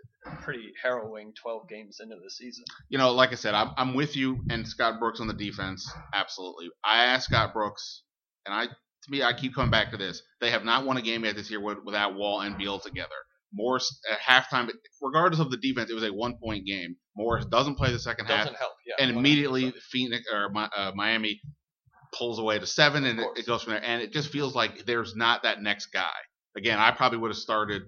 pretty 0.43 0.71
harrowing. 0.82 1.34
Twelve 1.34 1.67
games 1.67 1.97
into 1.99 2.15
the 2.15 2.30
season. 2.30 2.63
You 2.89 2.99
know, 2.99 3.12
like 3.12 3.32
I 3.32 3.36
said, 3.36 3.56
I'm 3.56 3.71
I'm 3.75 3.95
with 3.95 4.15
you 4.15 4.39
and 4.49 4.67
Scott 4.67 4.99
Brooks 4.99 5.19
on 5.19 5.28
the 5.28 5.34
defense. 5.34 5.91
Absolutely. 6.13 6.69
I 6.84 7.06
asked 7.06 7.25
Scott 7.25 7.54
Brooks, 7.54 8.04
and 8.45 8.54
I 8.54 8.67
to 8.67 9.12
me, 9.12 9.23
I 9.23 9.34
keep 9.34 9.56
coming 9.56 9.71
back 9.71 9.91
to 9.91 9.97
this. 9.97 10.21
They 10.41 10.52
have 10.52 10.63
not 10.63 10.86
won 10.86 10.97
a 10.97 11.02
game 11.02 11.25
yet 11.25 11.36
this 11.36 11.49
year 11.49 11.62
without 11.62 12.15
Wall 12.15 12.41
and 12.41 12.58
Beal 12.58 12.80
together. 12.80 13.10
Morris 13.52 13.99
at 14.12 14.19
halftime, 14.19 14.69
regardless 15.02 15.39
of 15.39 15.49
the 15.49 15.58
defense, 15.58 15.89
it 15.89 15.95
was 15.95 16.04
a 16.04 16.13
one 16.13 16.36
point 16.38 16.65
game. 16.65 16.95
Morris 17.15 17.45
doesn't 17.45 17.75
play 17.75 17.91
the 17.91 17.99
second 17.99 18.28
doesn't 18.28 18.54
half, 18.54 18.60
help, 18.60 18.73
yeah, 18.86 19.04
and 19.04 19.17
immediately 19.17 19.73
Phoenix 19.91 20.25
or 20.32 20.52
uh, 20.56 20.91
Miami 20.93 21.41
pulls 22.12 22.39
away 22.39 22.60
to 22.60 22.65
seven, 22.65 23.06
and 23.06 23.19
it, 23.19 23.28
it, 23.38 23.45
goes 23.45 23.63
from 23.63 23.74
there. 23.74 23.84
And 23.84 24.02
it 24.02 24.12
just 24.12 24.30
feels 24.30 24.56
like 24.56 24.86
there's 24.86 25.15
not 25.15 25.43
that 25.43 25.62
next 25.62 25.88
guy. 25.88 26.15
Again, 26.58 26.80
I 26.80 26.91
probably 26.91 27.19
would 27.19 27.32
have 27.32 27.38
started 27.38 27.84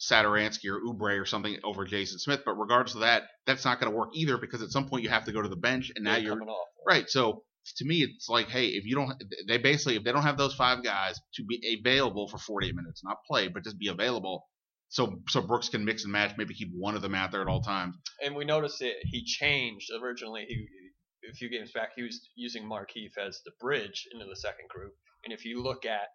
Satoransky 0.00 0.66
or 0.66 0.80
Oubre 0.80 1.20
or 1.20 1.24
something 1.24 1.56
over 1.62 1.84
Jason 1.84 2.18
Smith, 2.18 2.40
but 2.44 2.54
regardless 2.54 2.94
of 2.94 3.02
that, 3.02 3.24
that's 3.46 3.64
not 3.64 3.80
going 3.80 3.90
to 3.90 3.96
work 3.96 4.10
either 4.14 4.36
because 4.36 4.62
at 4.62 4.70
some 4.70 4.88
point 4.88 5.04
you 5.04 5.10
have 5.10 5.24
to 5.26 5.32
go 5.32 5.42
to 5.42 5.48
the 5.48 5.56
bench, 5.56 5.92
and 5.94 6.04
now 6.04 6.14
They're 6.14 6.22
you're 6.22 6.42
off, 6.42 6.66
right. 6.86 7.08
So 7.08 7.44
to 7.76 7.84
me, 7.84 8.02
it's 8.02 8.28
like, 8.28 8.48
hey, 8.48 8.66
if 8.68 8.84
you 8.84 8.96
don't, 8.96 9.22
they 9.46 9.58
basically, 9.58 9.96
if 9.96 10.04
they 10.04 10.12
don't 10.12 10.22
have 10.22 10.36
those 10.36 10.54
five 10.54 10.82
guys 10.82 11.20
to 11.34 11.44
be 11.44 11.78
available 11.80 12.28
for 12.28 12.38
48 12.38 12.74
minutes, 12.74 13.02
not 13.04 13.18
play, 13.28 13.48
but 13.48 13.62
just 13.62 13.78
be 13.78 13.88
available, 13.88 14.44
so 14.88 15.20
so 15.28 15.40
Brooks 15.40 15.70
can 15.70 15.84
mix 15.84 16.04
and 16.04 16.12
match, 16.12 16.34
maybe 16.36 16.54
keep 16.54 16.70
one 16.76 16.94
of 16.94 17.02
them 17.02 17.14
out 17.14 17.32
there 17.32 17.40
at 17.40 17.48
all 17.48 17.62
times. 17.62 17.96
And 18.22 18.34
we 18.34 18.44
noticed 18.44 18.82
it. 18.82 18.96
He 19.04 19.24
changed 19.24 19.90
originally. 20.02 20.44
He 20.46 20.66
a 21.28 21.34
few 21.34 21.48
games 21.48 21.72
back, 21.72 21.90
he 21.94 22.02
was 22.02 22.28
using 22.34 22.64
Markieff 22.64 23.16
as 23.18 23.40
the 23.44 23.52
bridge 23.60 24.08
into 24.12 24.26
the 24.26 24.36
second 24.36 24.68
group. 24.68 24.94
And 25.24 25.32
if 25.32 25.44
you 25.44 25.62
look 25.62 25.84
at 25.84 26.08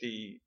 the 0.00 0.38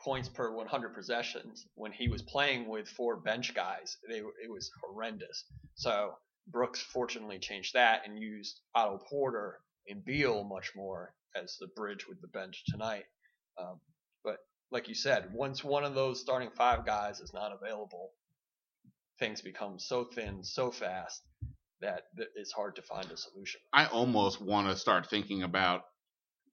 points 0.00 0.28
per 0.28 0.52
100 0.52 0.94
possessions 0.94 1.66
when 1.74 1.92
he 1.92 2.08
was 2.08 2.22
playing 2.22 2.68
with 2.68 2.88
four 2.88 3.16
bench 3.16 3.54
guys, 3.54 3.96
they 4.08 4.18
it 4.18 4.50
was 4.50 4.70
horrendous. 4.80 5.44
So 5.74 6.14
Brooks 6.48 6.80
fortunately 6.80 7.38
changed 7.38 7.74
that 7.74 8.02
and 8.06 8.18
used 8.18 8.60
Otto 8.74 8.98
Porter 9.08 9.60
and 9.88 10.04
Beal 10.04 10.44
much 10.44 10.72
more 10.74 11.14
as 11.36 11.56
the 11.58 11.68
bridge 11.76 12.06
with 12.08 12.20
the 12.20 12.28
bench 12.28 12.64
tonight. 12.66 13.04
Um, 13.58 13.80
but 14.24 14.38
like 14.70 14.88
you 14.88 14.94
said, 14.94 15.32
once 15.32 15.62
one 15.62 15.84
of 15.84 15.94
those 15.94 16.20
starting 16.20 16.50
five 16.50 16.84
guys 16.84 17.20
is 17.20 17.32
not 17.32 17.52
available, 17.52 18.10
things 19.18 19.40
become 19.40 19.78
so 19.78 20.04
thin 20.04 20.42
so 20.42 20.70
fast 20.70 21.22
that 21.82 22.02
it's 22.36 22.52
hard 22.52 22.76
to 22.76 22.82
find 22.82 23.10
a 23.10 23.16
solution. 23.16 23.60
I 23.72 23.86
almost 23.86 24.40
want 24.40 24.68
to 24.68 24.76
start 24.76 25.10
thinking 25.10 25.42
about 25.42 25.82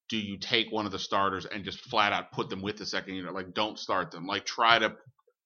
do 0.09 0.17
you 0.17 0.37
take 0.37 0.71
one 0.71 0.87
of 0.87 0.91
the 0.91 0.99
starters 0.99 1.45
and 1.45 1.63
just 1.63 1.79
flat 1.81 2.13
out 2.13 2.31
put 2.31 2.49
them 2.49 2.61
with 2.61 2.77
the 2.77 2.85
second 2.85 3.13
unit? 3.13 3.33
Like, 3.33 3.53
don't 3.53 3.77
start 3.77 4.11
them. 4.11 4.25
Like, 4.25 4.43
try 4.43 4.79
to 4.79 4.95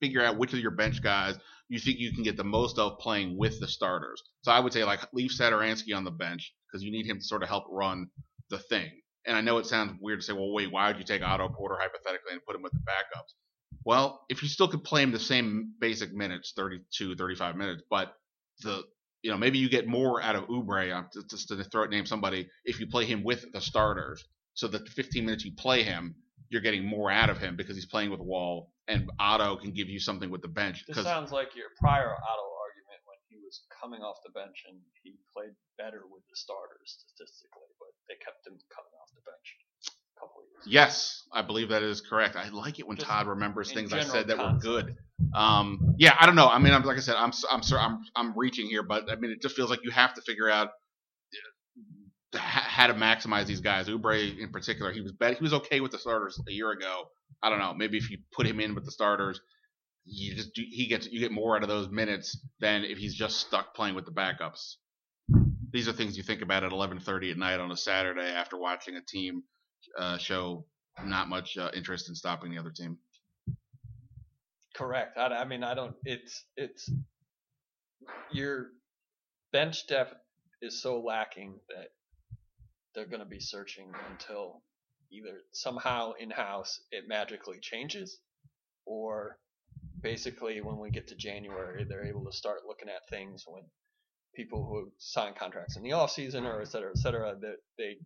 figure 0.02 0.24
out 0.24 0.38
which 0.38 0.54
of 0.54 0.60
your 0.60 0.72
bench 0.72 1.02
guys 1.02 1.38
you 1.69 1.80
think 1.80 2.00
you 2.00 2.13
can 2.13 2.24
get 2.24 2.38
the 2.38 2.43
most 2.43 2.78
of 2.78 3.00
playing 3.00 3.38
with 3.38 3.60
the 3.60 3.67
starters. 3.67 4.22
So 4.43 4.52
I 4.52 4.60
would 4.60 4.74
say 4.74 4.84
like 4.84 5.00
leave 5.13 5.32
Satoransky 5.32 5.96
on 5.96 6.04
the 6.04 6.12
bench 6.12 6.54
because 6.67 6.84
you 6.84 6.91
need 6.91 7.08
him 7.08 7.17
to 7.17 7.24
sort 7.24 7.43
of 7.43 7.50
help 7.50 7.65
run 7.69 8.08
the 8.50 8.60
thing. 8.60 8.91
And 9.26 9.38
I 9.38 9.41
know 9.41 9.58
it 9.58 9.65
sounds 9.65 9.93
weird 10.02 10.19
to 10.19 10.26
say, 10.26 10.34
well, 10.34 10.52
wait, 10.54 10.72
why 10.72 10.88
would 10.88 10.98
you 10.98 11.04
take 11.04 11.24
Otto 11.24 11.50
Porter 11.50 11.78
hypothetically 11.80 12.34
and 12.34 12.46
put 12.46 12.56
him 12.56 12.62
with 12.62 12.74
the 12.74 12.80
backups? 12.80 13.34
Well, 13.86 14.24
if 14.30 14.43
you 14.43 14.50
still 14.50 14.67
could 14.67 14.84
play 14.84 15.02
him 15.02 15.12
the 15.12 15.19
same 15.19 15.74
basic 15.80 16.13
minutes, 16.13 16.54
32, 16.56 17.15
35 17.15 17.56
minutes, 17.56 17.82
but 17.89 18.13
the 18.62 18.84
you 19.23 19.31
know 19.31 19.38
maybe 19.38 19.57
you 19.57 19.69
get 19.69 19.88
more 19.88 20.21
out 20.21 20.36
of 20.36 20.45
Oubre, 20.47 20.91
just 21.31 21.51
uh, 21.51 21.55
to 21.55 21.63
throw 21.63 21.83
it 21.83 21.89
name 21.89 22.05
somebody, 22.05 22.49
if 22.65 22.79
you 22.79 22.88
play 22.88 23.05
him 23.05 23.23
with 23.23 23.51
the 23.51 23.62
starters. 23.62 24.23
So 24.53 24.67
the 24.67 24.79
15 24.79 25.25
minutes 25.25 25.45
you 25.45 25.55
play 25.57 25.81
him, 25.81 26.13
you're 26.49 26.62
getting 26.62 26.86
more 26.86 27.09
out 27.09 27.31
of 27.31 27.39
him 27.39 27.55
because 27.55 27.75
he's 27.75 27.88
playing 27.88 28.12
with 28.12 28.19
Wall, 28.19 28.69
and 28.88 29.09
Otto 29.17 29.55
can 29.57 29.73
give 29.73 29.89
you 29.89 29.99
something 29.99 30.29
with 30.29 30.43
the 30.43 30.51
bench. 30.51 30.83
This 30.88 31.01
sounds 31.01 31.31
like 31.31 31.55
your 31.55 31.71
prior 31.79 32.13
Otto 32.13 32.47
argument 32.62 33.01
when 33.09 33.17
he 33.31 33.39
was 33.41 33.65
coming 33.71 34.01
off 34.03 34.21
the 34.21 34.36
bench 34.36 34.62
and 34.69 34.77
he 35.01 35.17
played 35.33 35.55
better 35.79 36.03
with 36.05 36.21
the 36.29 36.38
starters 36.38 37.01
statistically, 37.01 37.71
but 37.79 37.95
they 38.12 38.19
kept 38.21 38.45
him 38.45 38.59
coming 38.69 38.93
off 39.01 39.09
the 39.15 39.25
bench. 39.25 39.47
Couple 40.23 40.41
of 40.41 40.65
years. 40.65 40.73
Yes, 40.73 41.23
I 41.33 41.41
believe 41.41 41.69
that 41.69 41.83
is 41.83 42.01
correct. 42.01 42.36
I 42.36 42.49
like 42.49 42.79
it 42.79 42.88
when 42.88 42.97
Just 42.97 43.09
Todd 43.09 43.27
remembers 43.27 43.71
things 43.71 43.93
I 43.93 44.03
said 44.03 44.27
that 44.27 44.38
concept. 44.38 44.63
were 44.65 44.81
good. 44.81 44.95
Um, 45.36 45.95
yeah, 45.97 46.15
I 46.19 46.25
don't 46.25 46.36
know. 46.36 46.47
I 46.47 46.59
mean, 46.59 46.73
I'm, 46.73 46.83
like 46.83 46.97
I 46.97 47.01
said, 47.01 47.15
I'm 47.15 47.31
I'm 47.49 47.62
I'm 47.77 48.05
I'm 48.15 48.33
reaching 48.38 48.67
here, 48.67 48.83
but 48.83 49.12
I 49.12 49.15
mean, 49.15 49.31
it 49.31 49.41
just 49.41 49.55
feels 49.55 49.69
like 49.69 49.79
you 49.83 49.91
have 49.91 50.13
to 50.15 50.21
figure 50.21 50.49
out 50.49 50.69
how 52.36 52.88
to 52.88 52.93
maximize 52.93 53.45
these 53.45 53.62
guys. 53.62 53.88
Oubre 53.88 54.38
in 54.39 54.49
particular, 54.49 54.91
he 54.91 55.01
was 55.01 55.12
bad. 55.12 55.38
He 55.38 55.43
was 55.43 55.53
okay 55.53 55.81
with 55.81 55.91
the 55.91 55.99
starters 55.99 56.39
a 56.47 56.51
year 56.51 56.71
ago. 56.71 57.05
I 57.41 57.49
don't 57.49 57.59
know. 57.59 57.73
Maybe 57.73 57.97
if 57.97 58.09
you 58.09 58.17
put 58.31 58.47
him 58.47 58.59
in 58.59 58.73
with 58.75 58.86
the 58.86 58.91
starters, 58.91 59.39
you 60.05 60.36
just 60.36 60.53
do, 60.53 60.63
he 60.67 60.88
gets 60.88 61.07
you 61.07 61.19
get 61.19 61.31
more 61.31 61.55
out 61.55 61.63
of 61.63 61.69
those 61.69 61.89
minutes 61.89 62.38
than 62.59 62.83
if 62.83 62.97
he's 62.97 63.13
just 63.13 63.39
stuck 63.39 63.75
playing 63.75 63.95
with 63.95 64.05
the 64.05 64.12
backups. 64.12 64.75
These 65.71 65.88
are 65.88 65.93
things 65.93 66.17
you 66.17 66.23
think 66.23 66.41
about 66.41 66.63
at 66.63 66.71
11:30 66.71 67.31
at 67.31 67.38
night 67.38 67.59
on 67.59 67.71
a 67.71 67.77
Saturday 67.77 68.29
after 68.29 68.57
watching 68.57 68.95
a 68.95 69.01
team 69.01 69.43
uh, 69.98 70.17
show 70.17 70.65
not 71.04 71.30
much 71.30 71.58
uh, 71.58 71.69
interest 71.74 72.10
in 72.10 72.15
stopping 72.15 72.52
the 72.52 72.58
other 72.58 72.72
team. 72.72 72.98
Correct. 74.76 75.17
I, 75.17 75.28
I 75.28 75.46
mean, 75.46 75.63
I 75.63 75.74
don't. 75.74 75.96
It's 76.04 76.46
it's 76.58 76.89
your 78.32 78.67
bench 79.52 79.88
depth 79.88 80.15
is 80.62 80.82
so 80.82 81.00
lacking 81.00 81.60
that 81.69 81.89
they're 82.96 83.06
going 83.06 83.19
to 83.19 83.26
be 83.26 83.39
searching 83.39 83.91
until 84.10 84.62
either 85.12 85.41
somehow 85.52 86.13
in 86.19 86.32
house 86.32 86.80
it 86.91 87.08
magically 87.08 87.60
changes 87.62 88.19
or 88.86 89.38
basically 90.02 90.60
when 90.62 90.80
we 90.80 90.89
get 90.89 91.08
to 91.08 91.15
January 91.15 91.86
they're 91.88 92.06
able 92.06 92.26
to 92.26 92.36
start 92.36 92.62
looking 92.67 92.89
at 92.89 93.08
things 93.10 93.43
when 93.48 93.63
people 94.36 94.65
who 94.65 94.91
sign 94.98 95.34
contracts 95.38 95.76
in 95.78 95.84
the 95.84 95.91
off 95.91 96.12
season 96.12 96.46
or 96.46 96.62
et 96.62 96.67
cetera, 96.67 96.89
et 96.89 96.98
cetera, 96.98 97.36
that 97.39 97.58
they 97.78 97.98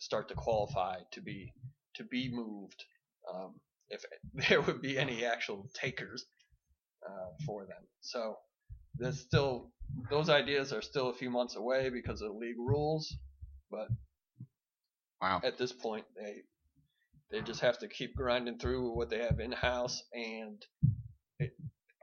start 0.00 0.28
to 0.28 0.34
qualify 0.34 0.96
to 1.12 1.22
be 1.22 1.54
to 1.94 2.04
be 2.04 2.30
moved 2.32 2.84
um, 3.32 3.54
if 3.88 4.04
there 4.48 4.60
would 4.60 4.82
be 4.82 4.98
any 4.98 5.24
actual 5.24 5.70
takers 5.74 6.26
uh, 7.06 7.30
for 7.46 7.66
them. 7.66 7.82
So 8.00 8.36
there's 8.98 9.20
still 9.20 9.70
those 10.10 10.28
ideas 10.28 10.72
are 10.72 10.82
still 10.82 11.10
a 11.10 11.14
few 11.14 11.30
months 11.30 11.56
away 11.56 11.90
because 11.90 12.22
of 12.22 12.34
league 12.34 12.58
rules, 12.58 13.16
but 13.70 13.88
Wow. 15.20 15.40
At 15.44 15.58
this 15.58 15.72
point, 15.72 16.04
they 16.16 16.42
they 17.30 17.42
just 17.42 17.60
have 17.60 17.78
to 17.80 17.88
keep 17.88 18.16
grinding 18.16 18.58
through 18.58 18.96
what 18.96 19.10
they 19.10 19.18
have 19.18 19.38
in 19.38 19.52
house, 19.52 20.02
and 20.14 20.64
it, 21.38 21.52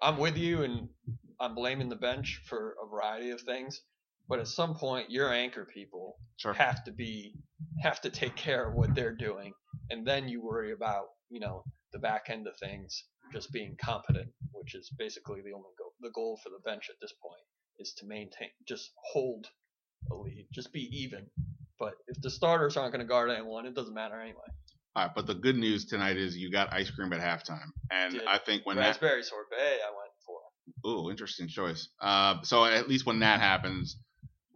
I'm 0.01 0.17
with 0.17 0.37
you, 0.37 0.63
and 0.63 0.89
I'm 1.39 1.55
blaming 1.55 1.89
the 1.89 1.95
bench 1.95 2.41
for 2.47 2.75
a 2.81 2.87
variety 2.87 3.31
of 3.31 3.41
things. 3.41 3.81
But 4.29 4.39
at 4.39 4.47
some 4.47 4.75
point, 4.75 5.09
your 5.09 5.31
anchor 5.31 5.65
people 5.65 6.17
sure. 6.37 6.53
have 6.53 6.83
to 6.83 6.91
be 6.91 7.33
have 7.81 8.01
to 8.01 8.09
take 8.09 8.35
care 8.35 8.67
of 8.67 8.75
what 8.75 8.93
they're 8.93 9.15
doing, 9.15 9.53
and 9.89 10.05
then 10.05 10.27
you 10.27 10.41
worry 10.41 10.73
about 10.73 11.05
you 11.29 11.39
know 11.39 11.63
the 11.93 11.99
back 11.99 12.25
end 12.29 12.47
of 12.47 12.57
things 12.57 13.03
just 13.31 13.51
being 13.51 13.75
competent, 13.81 14.29
which 14.53 14.75
is 14.75 14.89
basically 14.97 15.41
the 15.41 15.53
only 15.53 15.71
goal. 15.77 15.93
The 16.01 16.11
goal 16.11 16.39
for 16.43 16.49
the 16.49 16.59
bench 16.65 16.87
at 16.89 16.95
this 17.01 17.13
point 17.21 17.41
is 17.79 17.93
to 17.99 18.05
maintain, 18.05 18.49
just 18.67 18.91
hold 19.11 19.47
a 20.11 20.15
lead, 20.15 20.47
just 20.53 20.71
be 20.71 20.89
even. 20.91 21.25
But 21.79 21.93
if 22.07 22.21
the 22.21 22.29
starters 22.29 22.75
aren't 22.75 22.91
going 22.91 23.05
to 23.05 23.07
guard 23.07 23.29
anyone, 23.29 23.65
it 23.65 23.75
doesn't 23.75 23.93
matter 23.93 24.19
anyway. 24.19 24.37
All 24.95 25.03
right, 25.03 25.11
but 25.15 25.27
the 25.27 25.35
good 25.35 25.55
news 25.55 25.85
tonight 25.85 26.17
is 26.17 26.35
you 26.35 26.51
got 26.51 26.73
ice 26.73 26.89
cream 26.89 27.13
at 27.13 27.19
halftime, 27.19 27.69
and. 27.91 28.21
I 28.27 28.39
think 28.39 28.65
when 28.65 28.77
that 28.77 28.87
Raspberry 28.87 29.21
sorbet, 29.21 29.55
I 29.55 29.91
went 29.91 30.11
for. 30.25 30.89
Ooh, 30.89 31.11
interesting 31.11 31.47
choice. 31.47 31.87
Uh, 32.01 32.41
so 32.41 32.65
at 32.65 32.89
least 32.89 33.05
when 33.05 33.19
that 33.19 33.39
happens, 33.39 33.97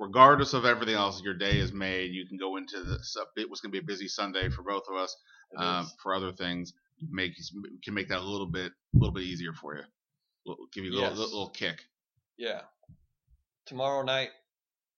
regardless 0.01 0.53
of 0.53 0.65
everything 0.65 0.95
else, 0.95 1.21
your 1.21 1.35
day 1.35 1.57
is 1.59 1.71
made. 1.71 2.11
You 2.11 2.27
can 2.27 2.37
go 2.37 2.57
into 2.57 2.83
this. 2.83 3.15
It 3.37 3.49
was 3.49 3.61
going 3.61 3.71
to 3.71 3.79
be 3.79 3.83
a 3.83 3.87
busy 3.87 4.07
Sunday 4.07 4.49
for 4.49 4.63
both 4.63 4.83
of 4.89 4.97
us. 4.97 5.15
Um, 5.57 5.89
for 6.01 6.13
other 6.15 6.31
things, 6.31 6.73
make 7.09 7.33
can 7.83 7.93
make 7.93 8.07
that 8.09 8.19
a 8.19 8.23
little 8.23 8.47
bit, 8.47 8.71
a 8.95 8.97
little 8.97 9.13
bit 9.13 9.23
easier 9.23 9.53
for 9.53 9.75
you. 9.75 9.83
Little- 10.45 10.67
Give 10.73 10.85
you 10.85 10.91
a 10.91 10.95
little, 10.95 11.09
Yes. 11.09 11.17
little, 11.17 11.31
little 11.39 11.49
kick. 11.49 11.83
Yeah. 12.37 12.61
Tomorrow 13.65 14.03
night, 14.03 14.29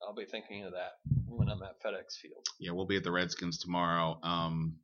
I'll 0.02 0.13
be 0.13 0.26
thinking 0.26 0.63
of 0.63 0.72
that 0.74 0.94
when 1.28 1.50
I'm 1.50 1.62
at 1.63 1.82
FedEx 1.82 2.18
Field. 2.22 2.46
Yeah, 2.60 2.72
we'll 2.72 2.86
be 2.86 2.98
at 2.98 3.04
the 3.04 3.12
Redskins 3.12 3.58
tomorrow. 3.58 4.20
Um, 4.24 4.78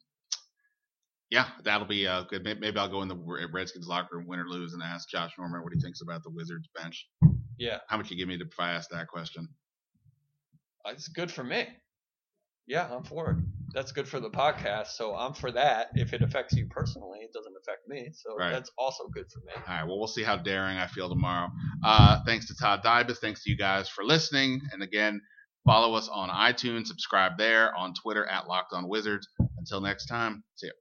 yeah, 1.29 1.49
that'll 1.63 1.87
be 1.87 2.07
uh, 2.07 2.23
good. 2.23 2.43
Maybe 2.43 2.77
I'll 2.77 2.89
go 2.89 3.03
in 3.03 3.07
the 3.07 3.47
Redskins 3.51 3.87
locker 3.87 4.17
room, 4.17 4.25
win 4.27 4.39
or 4.39 4.47
lose, 4.47 4.73
and 4.73 4.81
ask 4.81 5.07
Josh 5.09 5.31
Norman 5.37 5.61
what 5.61 5.71
he 5.73 5.79
thinks 5.79 6.01
about 6.01 6.23
the 6.23 6.31
Wizards 6.31 6.67
bench. 6.75 7.07
Yeah, 7.57 7.79
How 7.87 7.97
much 7.97 8.09
you 8.09 8.17
give 8.17 8.27
me 8.27 8.37
to 8.37 8.45
if 8.45 8.59
I 8.59 8.71
ask 8.71 8.89
that 8.89 9.07
question? 9.07 9.47
It's 10.87 11.07
good 11.07 11.31
for 11.31 11.43
me. 11.43 11.67
Yeah, 12.67 12.87
I'm 12.91 13.03
for 13.03 13.31
it. 13.31 13.37
That's 13.73 13.91
good 13.91 14.07
for 14.07 14.19
the 14.19 14.29
podcast, 14.29 14.87
so 14.89 15.15
I'm 15.15 15.33
for 15.33 15.51
that. 15.51 15.87
If 15.95 16.13
it 16.13 16.21
affects 16.21 16.55
you 16.55 16.67
personally, 16.67 17.19
it 17.19 17.31
doesn't 17.33 17.53
affect 17.61 17.87
me, 17.87 18.09
so 18.13 18.35
Right. 18.35 18.51
that's 18.51 18.71
also 18.77 19.07
good 19.07 19.25
for 19.31 19.39
me. 19.39 19.53
All 19.55 19.61
right. 19.75 19.83
Well, 19.87 19.97
we'll 19.99 20.07
see 20.07 20.23
how 20.23 20.37
daring 20.37 20.77
I 20.77 20.87
feel 20.87 21.09
tomorrow. 21.09 21.49
Uh, 21.83 22.19
thanks 22.25 22.47
to 22.47 22.55
Todd 22.55 22.83
Dybus. 22.83 23.17
Thanks 23.17 23.43
to 23.43 23.49
you 23.51 23.57
guys 23.57 23.89
for 23.89 24.03
listening. 24.03 24.61
And 24.71 24.81
again, 24.83 25.21
follow 25.65 25.95
us 25.95 26.07
on 26.09 26.29
iTunes. 26.29 26.87
Subscribe 26.87 27.37
there. 27.37 27.75
On 27.75 27.93
Twitter 27.93 28.25
at 28.27 28.47
Locked 28.47 28.73
On 28.73 28.87
Wizards. 28.87 29.27
Until 29.57 29.81
next 29.81 30.05
time, 30.07 30.43
see 30.55 30.67
ya. 30.67 30.73